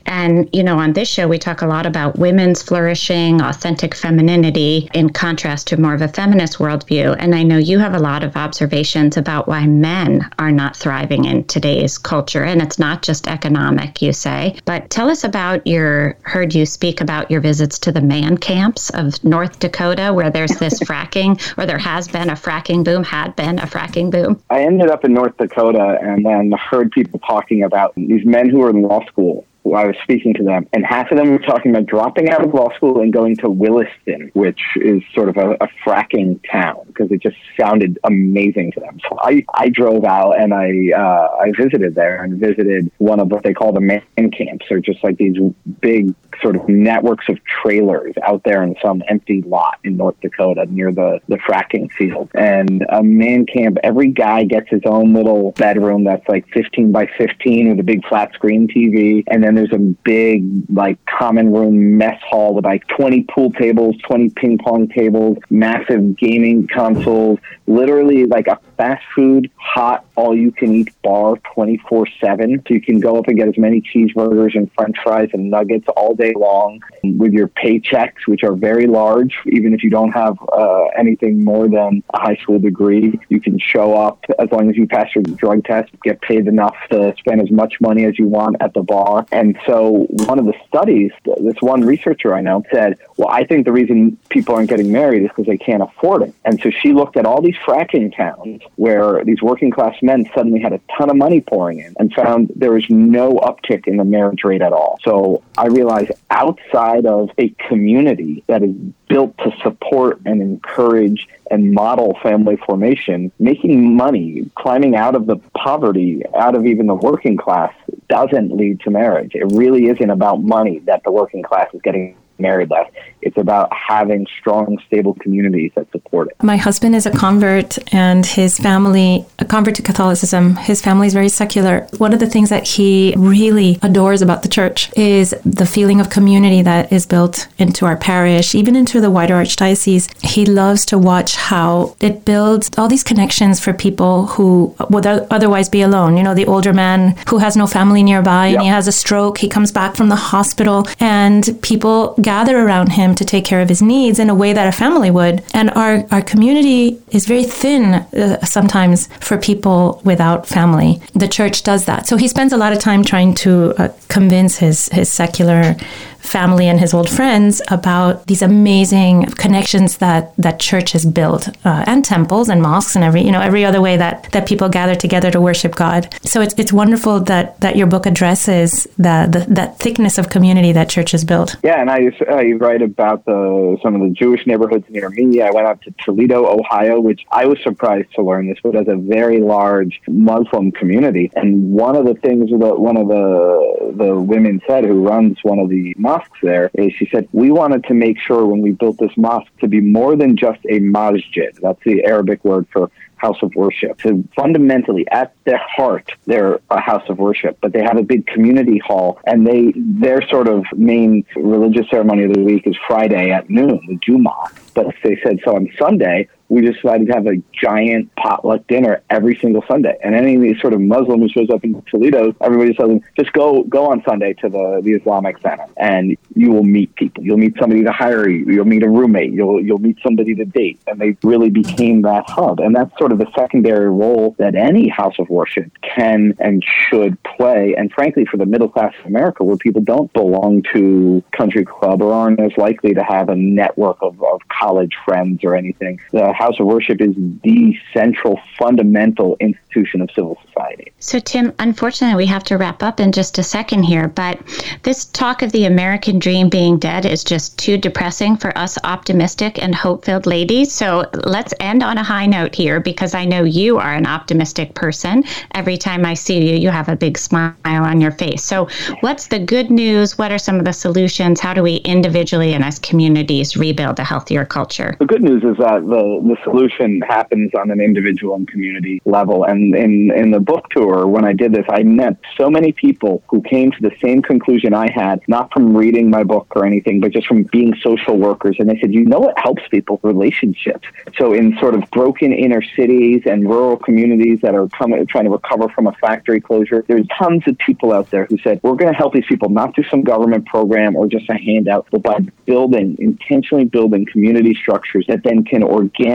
[0.07, 4.89] And, you know, on this show, we talk a lot about women's flourishing, authentic femininity,
[4.95, 7.17] in contrast to more of a feminist worldview.
[7.19, 11.25] And I know you have a lot of observations about why men are not thriving
[11.25, 12.45] in today's culture.
[12.45, 14.57] And it's not just economic, you say.
[14.65, 18.91] But tell us about your, heard you speak about your visits to the man camps
[18.91, 23.35] of North Dakota, where there's this fracking, or there has been a fracking boom, had
[23.37, 24.41] been a fracking boom.
[24.51, 28.59] I ended up in North Dakota and then heard people talking about these men who
[28.59, 31.71] were in law school I was speaking to them, and half of them were talking
[31.71, 35.53] about dropping out of law school and going to Williston, which is sort of a,
[35.53, 39.01] a fracking town, because it just sounded amazing to them.
[39.09, 43.31] So I, I drove out and I uh, I visited there and visited one of
[43.31, 44.67] what they call the man camps.
[44.69, 45.37] They're just like these
[45.81, 50.67] big sort of networks of trailers out there in some empty lot in North Dakota
[50.67, 52.31] near the, the fracking field.
[52.35, 57.09] And a man camp, every guy gets his own little bedroom that's like 15 by
[57.19, 59.25] 15 with a big flat screen TV.
[59.29, 63.97] And then there's a big, like, common room mess hall with like 20 pool tables,
[64.07, 70.53] 20 ping pong tables, massive gaming consoles, literally like a fast food, hot, all you
[70.53, 72.63] can eat bar 24 7.
[72.67, 75.87] So you can go up and get as many cheeseburgers and french fries and nuggets
[75.97, 79.37] all day long with your paychecks, which are very large.
[79.47, 83.59] Even if you don't have uh, anything more than a high school degree, you can
[83.59, 87.41] show up as long as you pass your drug test, get paid enough to spend
[87.41, 89.27] as much money as you want at the bar.
[89.33, 93.65] And so one of the studies, this one researcher I know said, well, I think
[93.65, 96.35] the reason people aren't getting married is because they can't afford it.
[96.45, 100.61] And so she looked at all these fracking towns where these working class men suddenly
[100.61, 104.05] had a ton of money pouring in and found there was no uptick in the
[104.05, 104.99] marriage rate at all.
[105.03, 108.75] So I realized outside of a community that is
[109.09, 115.37] built to support and encourage and model family formation, making money, climbing out of the
[115.57, 117.73] poverty, out of even the working class,
[118.09, 119.33] doesn't lead to marriage.
[119.35, 122.91] It really isn't about money that the working class is getting married less.
[123.25, 126.43] It's about having strong, stable communities that support it.
[126.43, 131.15] My husband is a convert, and his family, a convert to Catholicism, his family is
[131.15, 131.87] very secular.
[131.99, 136.11] One of the things that he really adores about the church is the feeling of
[136.11, 140.05] community that is built into our parish, even into the wider archdiocese.
[140.23, 145.69] He loves to watch how it builds all these connections for people who would otherwise
[145.69, 146.17] be alone.
[146.19, 149.39] You know, the older man who has no family nearby and he has a stroke,
[149.39, 153.69] he comes back from the hospital, and people gather around him to take care of
[153.69, 155.43] his needs in a way that a family would.
[155.53, 161.01] And our, our community is very thin uh, sometimes for people without family.
[161.15, 162.07] The church does that.
[162.07, 165.77] So he spends a lot of time trying to uh, convince his, his secular
[166.25, 171.85] family and his old friends about these amazing connections that that church has built uh,
[171.87, 174.95] and temples and mosques and every you know every other way that that people gather
[174.95, 176.15] together to worship God.
[176.23, 180.73] So it's it's wonderful that that your book addresses the, the that thickness of community
[180.73, 181.57] that church has built.
[181.63, 185.43] Yeah, and I I write about the some of the Jewish neighborhoods near me.
[185.43, 188.89] I went out to Toledo, Ohio, which I was surprised to learn this, but has
[188.89, 191.31] a very large Muslim community.
[191.37, 195.59] And one of the things that one of the the women said who runs one
[195.59, 198.73] of the mosques mosques there is she said, we wanted to make sure when we
[198.73, 201.57] built this mosque to be more than just a masjid.
[201.61, 204.01] That's the Arabic word for house of worship.
[204.03, 208.27] So fundamentally, at their heart, they're a house of worship, but they have a big
[208.27, 213.31] community hall, and they their sort of main religious ceremony of the week is Friday
[213.31, 214.51] at noon, the Jummah.
[214.75, 219.37] But they said so on Sunday we decided to have a giant potluck dinner every
[219.41, 219.99] single Sunday.
[220.05, 223.65] And any sort of Muslim who shows up in Toledo, everybody tells them, just go
[223.65, 227.25] go on Sunday to the, the Islamic Center and you will meet people.
[227.25, 228.47] You'll meet somebody to hire you.
[228.47, 229.33] You'll meet a roommate.
[229.33, 230.79] You'll you'll meet somebody to date.
[230.87, 232.61] And they really became that hub.
[232.61, 237.21] And that's sort of the secondary role that any house of worship can and should
[237.25, 237.75] play.
[237.77, 242.01] And frankly, for the middle class of America, where people don't belong to country club
[242.01, 246.33] or aren't as likely to have a network of, of college friends or anything, the
[246.45, 250.93] house of worship is the central, fundamental institution of civil society.
[250.99, 254.39] So, Tim, unfortunately, we have to wrap up in just a second here, but
[254.83, 259.63] this talk of the American dream being dead is just too depressing for us optimistic
[259.63, 260.71] and hope filled ladies.
[260.71, 264.75] So, let's end on a high note here because I know you are an optimistic
[264.75, 265.25] person.
[265.55, 268.45] Every time I see you, you have a big smile on your face.
[268.45, 268.69] So,
[269.01, 270.19] what's the good news?
[270.19, 271.41] What are some of the solutions?
[271.41, 274.97] How do we individually and as communities rebuild a healthier culture?
[275.01, 279.45] The good news is that the, the solution happens on an individual and community level.
[279.45, 283.23] And in, in the book tour, when I did this, I met so many people
[283.29, 287.01] who came to the same conclusion I had, not from reading my book or anything,
[287.01, 288.57] but just from being social workers.
[288.59, 290.01] And they said, you know what helps people?
[290.03, 290.87] Relationships.
[291.19, 295.31] So in sort of broken inner cities and rural communities that are coming, trying to
[295.31, 298.93] recover from a factory closure, there's tons of people out there who said, we're going
[298.93, 302.19] to help these people not through some government program or just a handout, but by
[302.47, 306.14] building, intentionally building community structures that then can organically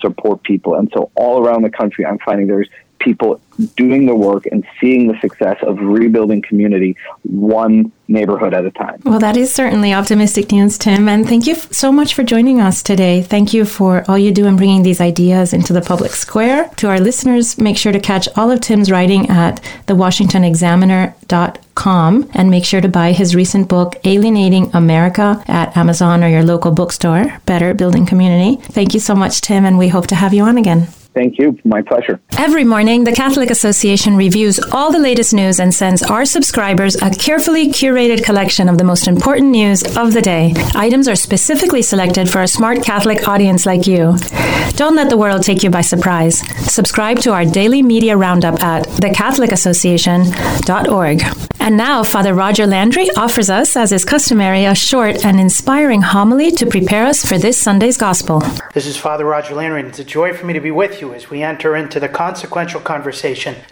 [0.00, 0.74] support people.
[0.74, 2.68] And so all around the country, I'm finding there's
[2.98, 3.40] people
[3.76, 9.00] doing the work and seeing the success of rebuilding community one neighborhood at a time.
[9.04, 11.08] Well, that is certainly optimistic news, Tim.
[11.08, 13.22] And thank you so much for joining us today.
[13.22, 16.68] Thank you for all you do in bringing these ideas into the public square.
[16.76, 22.64] To our listeners, make sure to catch all of Tim's writing at thewashingtonexaminer.com and make
[22.64, 27.40] sure to buy his recent book, Alienating America, at Amazon or your local bookstore.
[27.46, 28.62] Better Building Community.
[28.62, 30.88] Thank you so much, Tim, and we hope to have you on again.
[31.14, 31.58] Thank you.
[31.64, 32.20] My pleasure.
[32.38, 37.10] Every morning, the Catholic Association reviews all the latest news and sends our subscribers a
[37.10, 40.54] carefully curated collection of the most important news of the day.
[40.74, 44.16] Items are specifically selected for a smart Catholic audience like you.
[44.76, 46.40] Don't let the world take you by surprise.
[46.72, 51.22] Subscribe to our daily media roundup at thecatholicassociation.org.
[51.60, 56.50] And now, Father Roger Landry offers us, as is customary, a short and inspiring homily
[56.50, 58.42] to prepare us for this Sunday's Gospel.
[58.74, 61.14] This is Father Roger Landry, and it's a joy for me to be with you
[61.14, 63.12] as we enter into the consequential conversation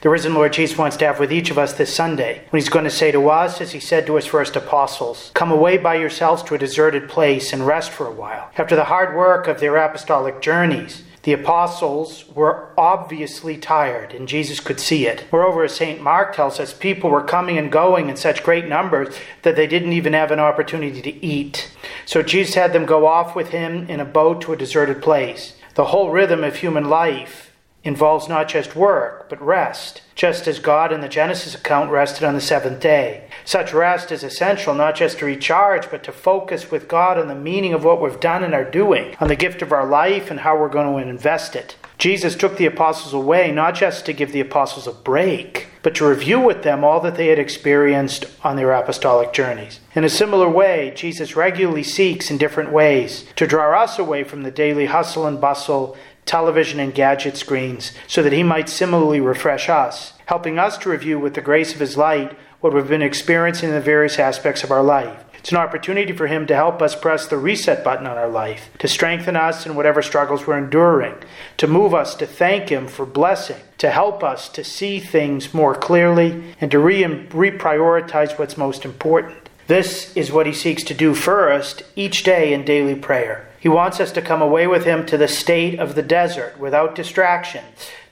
[0.01, 2.43] the risen Lord Jesus wants to have with each of us this Sunday.
[2.51, 5.53] When he's going to say to us, as he said to his first apostles, Come
[5.53, 8.51] away by yourselves to a deserted place and rest for a while.
[8.57, 14.59] After the hard work of their apostolic journeys, the apostles were obviously tired, and Jesus
[14.59, 15.27] could see it.
[15.31, 16.01] Moreover, as St.
[16.01, 19.93] Mark tells us, people were coming and going in such great numbers that they didn't
[19.93, 21.71] even have an opportunity to eat.
[22.07, 25.55] So Jesus had them go off with him in a boat to a deserted place.
[25.75, 27.50] The whole rhythm of human life
[27.83, 32.35] involves not just work, but rest, just as God in the Genesis account rested on
[32.35, 33.29] the seventh day.
[33.45, 37.35] Such rest is essential not just to recharge, but to focus with God on the
[37.35, 40.41] meaning of what we've done and are doing, on the gift of our life and
[40.41, 41.77] how we're going to invest it.
[42.01, 46.09] Jesus took the apostles away not just to give the apostles a break, but to
[46.09, 49.81] review with them all that they had experienced on their apostolic journeys.
[49.95, 54.43] In a similar way, Jesus regularly seeks in different ways to draw us away from
[54.43, 55.97] the daily hustle and bustle
[56.31, 61.19] television, and gadget screens, so that He might similarly refresh us, helping us to review
[61.19, 64.71] with the grace of His light what we've been experiencing in the various aspects of
[64.71, 65.25] our life.
[65.41, 68.71] It's an opportunity for Him to help us press the reset button on our life,
[68.79, 71.17] to strengthen us in whatever struggles we're enduring,
[71.57, 75.75] to move us to thank Him for blessing, to help us to see things more
[75.75, 79.49] clearly, and to re- reprioritize what's most important.
[79.67, 83.50] This is what He seeks to do first each day in daily prayer.
[83.61, 86.95] He wants us to come away with Him to the state of the desert without
[86.95, 87.63] distraction,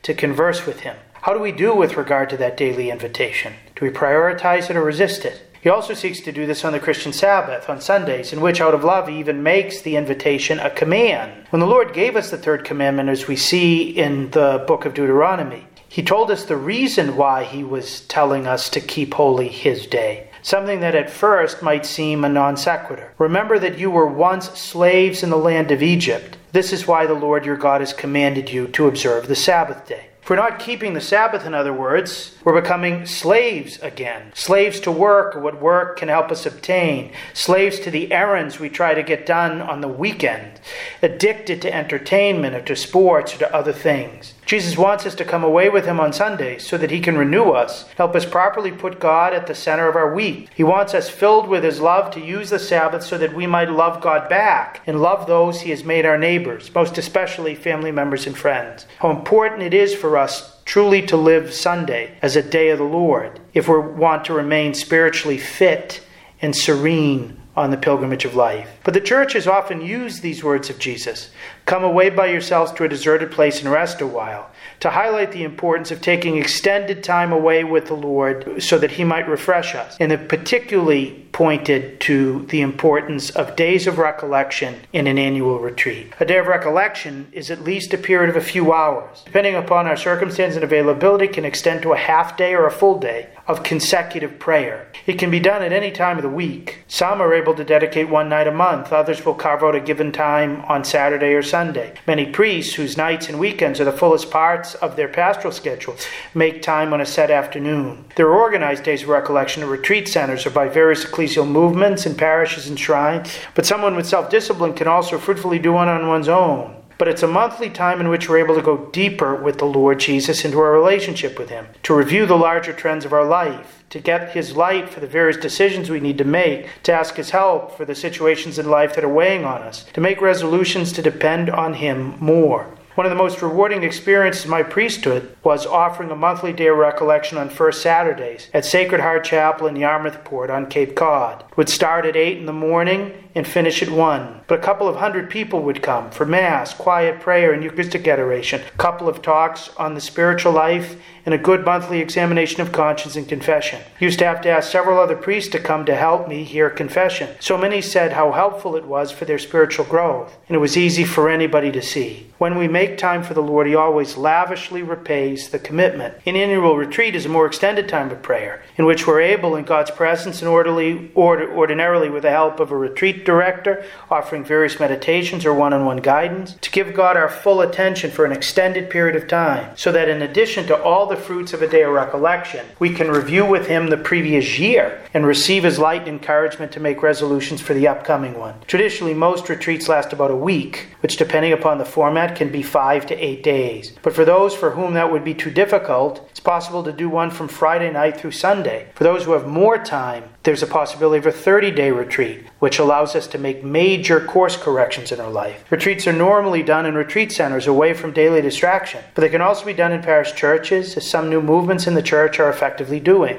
[0.03, 0.97] to converse with Him.
[1.23, 3.55] How do we do with regard to that daily invitation?
[3.75, 5.43] Do we prioritize it or resist it?
[5.61, 8.75] He also seeks to do this on the Christian Sabbath, on Sundays, in which, out
[8.75, 11.47] of love, he even makes the invitation a command.
[11.51, 14.95] When the Lord gave us the third commandment, as we see in the book of
[14.95, 19.87] Deuteronomy, he told us the reason why he was telling us to keep holy his
[19.87, 23.13] day something that at first might seem a non sequitur.
[23.19, 26.37] Remember that you were once slaves in the land of Egypt.
[26.53, 30.07] This is why the Lord your God has commanded you to observe the Sabbath day.
[30.23, 34.33] For not keeping the Sabbath, in other words, we're becoming slaves again.
[34.35, 37.13] Slaves to work what work can help us obtain.
[37.35, 40.61] Slaves to the errands we try to get done on the weekend.
[41.03, 44.35] Addicted to entertainment or to sports or to other things.
[44.49, 47.51] Jesus wants us to come away with him on Sundays so that he can renew
[47.51, 50.49] us, help us properly put God at the center of our week.
[50.55, 53.71] He wants us filled with his love to use the Sabbath so that we might
[53.71, 58.27] love God back and love those he has made our neighbors, most especially family members
[58.27, 58.87] and friends.
[59.01, 62.85] How important it is for us truly to live Sunday as a day of the
[62.85, 66.03] Lord if we want to remain spiritually fit
[66.43, 68.69] and serene on the pilgrimage of life.
[68.85, 71.31] But the church has often used these words of Jesus
[71.65, 74.51] come away by yourselves to a deserted place and rest a while
[74.81, 79.05] to highlight the importance of taking extended time away with the Lord so that He
[79.05, 79.97] might refresh us.
[79.97, 86.13] The particularly pointed to the importance of days of recollection in an annual retreat.
[86.19, 89.23] A day of recollection is at least a period of a few hours.
[89.25, 92.99] Depending upon our circumstance and availability, can extend to a half day or a full
[92.99, 94.89] day of consecutive prayer.
[95.07, 96.85] It can be done at any time of the week.
[96.89, 100.11] Some are able to dedicate one night a month, others will carve out a given
[100.11, 101.95] time on Saturday or Sunday.
[102.07, 105.97] Many priests, whose nights and weekends are the fullest parts of their pastoral schedule,
[106.35, 108.05] make time on a set afternoon.
[108.17, 112.17] There are organized days of recollection at retreat centers or by various ecclesial movements and
[112.17, 116.29] parishes and shrines, but someone with self discipline can also fruitfully do one on one's
[116.29, 119.65] own but it's a monthly time in which we're able to go deeper with the
[119.65, 123.85] Lord Jesus into our relationship with Him, to review the larger trends of our life,
[123.91, 127.31] to get His light for the various decisions we need to make, to ask His
[127.31, 131.01] help for the situations in life that are weighing on us, to make resolutions to
[131.01, 132.69] depend on Him more.
[132.99, 136.79] One of the most rewarding experiences of my priesthood was offering a monthly day of
[136.79, 141.45] recollection on first Saturdays at Sacred Heart Chapel in Yarmouthport on Cape Cod.
[141.49, 144.41] It would start at 8 in the morning and finish at 1.
[144.49, 148.61] But a couple of hundred people would come for Mass, quiet prayer, and Eucharistic adoration,
[148.61, 153.15] a couple of talks on the spiritual life, and a good monthly examination of conscience
[153.15, 153.83] and confession.
[154.01, 157.29] Used to have to ask several other priests to come to help me hear confession.
[157.39, 161.05] So many said how helpful it was for their spiritual growth, and it was easy
[161.05, 162.33] for anybody to see.
[162.39, 166.15] When we make time for the Lord, He always lavishly repays the commitment.
[166.25, 169.65] An annual retreat is a more extended time of prayer, in which we're able, in
[169.65, 174.81] God's presence and orderly, order, ordinarily with the help of a retreat director, offering various
[174.81, 178.89] meditations or one on one guidance, to give God our full attention for an extended
[178.89, 181.93] period of time, so that in addition to all the fruits of a day of
[181.93, 186.73] recollection, we can review with Him the previous year and receive His light and encouragement
[186.73, 188.55] to make resolutions for the upcoming one.
[188.67, 193.05] Traditionally, most retreats last about a week, which, depending upon the format, can be five
[193.07, 193.93] to eight days.
[194.03, 197.31] But for those for whom that would be too difficult, it's possible to do one
[197.31, 198.89] from Friday night through Sunday.
[198.95, 202.79] For those who have more time, there's a possibility of a 30 day retreat, which
[202.79, 205.65] allows us to make major course corrections in our life.
[205.71, 209.65] Retreats are normally done in retreat centers away from daily distraction, but they can also
[209.65, 213.39] be done in parish churches, as some new movements in the church are effectively doing.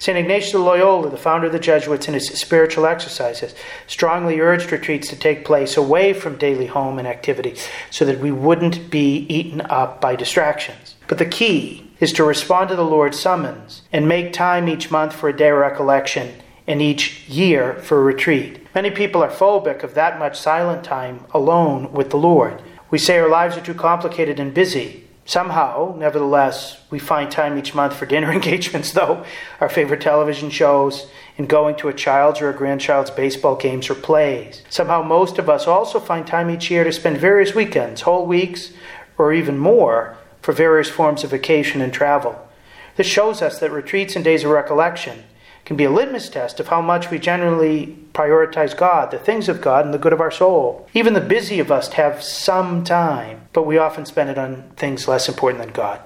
[0.00, 0.16] St.
[0.16, 3.54] Ignatius of Loyola, the founder of the Jesuits, in his spiritual exercises,
[3.86, 7.54] strongly urged retreats to take place away from daily home and activity
[7.90, 10.96] so that we wouldn't be eaten up by distractions.
[11.06, 15.12] But the key is to respond to the Lord's summons and make time each month
[15.12, 16.32] for a day of recollection
[16.70, 18.64] and each year for retreat.
[18.74, 22.62] Many people are phobic of that much silent time alone with the Lord.
[22.90, 25.08] We say our lives are too complicated and busy.
[25.24, 29.24] Somehow, nevertheless, we find time each month for dinner engagements, though,
[29.60, 33.94] our favorite television shows, and going to a child's or a grandchild's baseball games or
[33.96, 34.62] plays.
[34.70, 38.72] Somehow, most of us also find time each year to spend various weekends, whole weeks,
[39.18, 42.48] or even more, for various forms of vacation and travel.
[42.96, 45.24] This shows us that retreats and days of recollection
[45.64, 49.60] can be a litmus test of how much we generally prioritize God, the things of
[49.60, 50.88] God, and the good of our soul.
[50.94, 55.06] Even the busy of us have some time, but we often spend it on things
[55.06, 56.00] less important than God.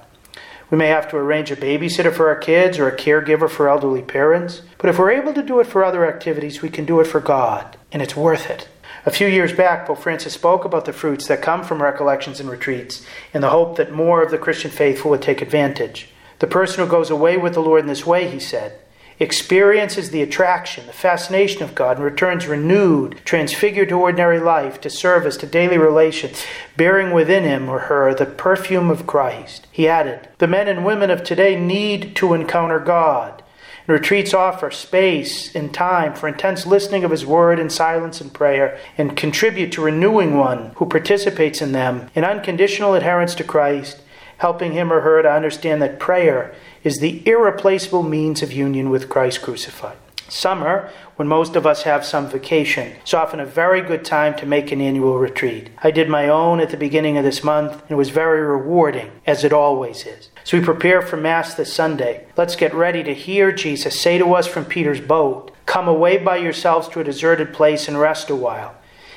[0.71, 4.03] We may have to arrange a babysitter for our kids or a caregiver for elderly
[4.03, 7.07] parents, but if we're able to do it for other activities, we can do it
[7.07, 8.69] for God, and it's worth it.
[9.07, 12.49] A few years back, Pope Francis spoke about the fruits that come from recollections and
[12.49, 16.09] retreats in the hope that more of the Christian faithful would take advantage.
[16.39, 18.81] The person who goes away with the Lord in this way, he said,
[19.19, 24.91] experiences the attraction, the fascination of God, and returns renewed, transfigured to ordinary life, to
[24.91, 26.45] service, to daily relations,
[26.77, 29.67] bearing within him or her the perfume of Christ.
[29.71, 33.43] He added, The men and women of today need to encounter God.
[33.87, 38.33] And retreats offer space and time for intense listening of His Word in silence and
[38.33, 44.01] prayer, and contribute to renewing one who participates in them in unconditional adherence to Christ,
[44.39, 46.55] helping him or her to understand that prayer
[46.85, 49.97] is the irreplaceable means of union with Christ crucified.
[50.29, 54.47] Summer, when most of us have some vacation, is often a very good time to
[54.47, 55.71] make an annual retreat.
[55.83, 59.11] I did my own at the beginning of this month, and it was very rewarding,
[59.27, 60.29] as it always is.
[60.45, 64.35] So we prepare for Mass this Sunday, let's get ready to hear Jesus say to
[64.35, 68.37] us from Peter's boat Come away by yourselves to a deserted place and rest a
[68.37, 68.75] while,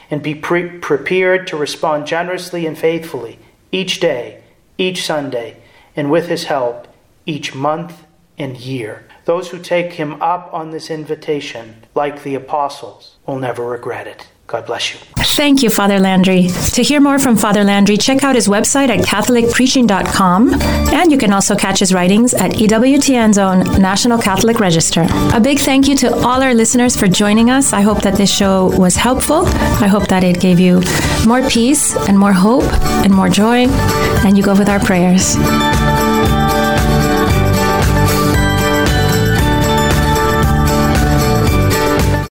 [0.09, 3.39] and be pre- prepared to respond generously and faithfully
[3.71, 4.41] each day,
[4.77, 5.57] each Sunday,
[5.95, 6.86] and with his help
[7.27, 8.03] each month
[8.39, 9.05] and year.
[9.25, 14.27] Those who take him up on this invitation, like the apostles, will never regret it.
[14.47, 14.99] God bless you.
[15.17, 16.47] Thank you, Father Landry.
[16.47, 21.33] To hear more from Father Landry, check out his website at CatholicPreaching.com, and you can
[21.33, 25.05] also catch his writings at EWTN's own National Catholic Register.
[25.33, 27.73] A big thank you to all our listeners for joining us.
[27.73, 29.45] I hope that this show was helpful.
[29.45, 30.81] I hope that it gave you
[31.25, 32.63] more peace and more hope
[33.03, 33.67] and more joy,
[34.23, 35.35] and you go with our prayers.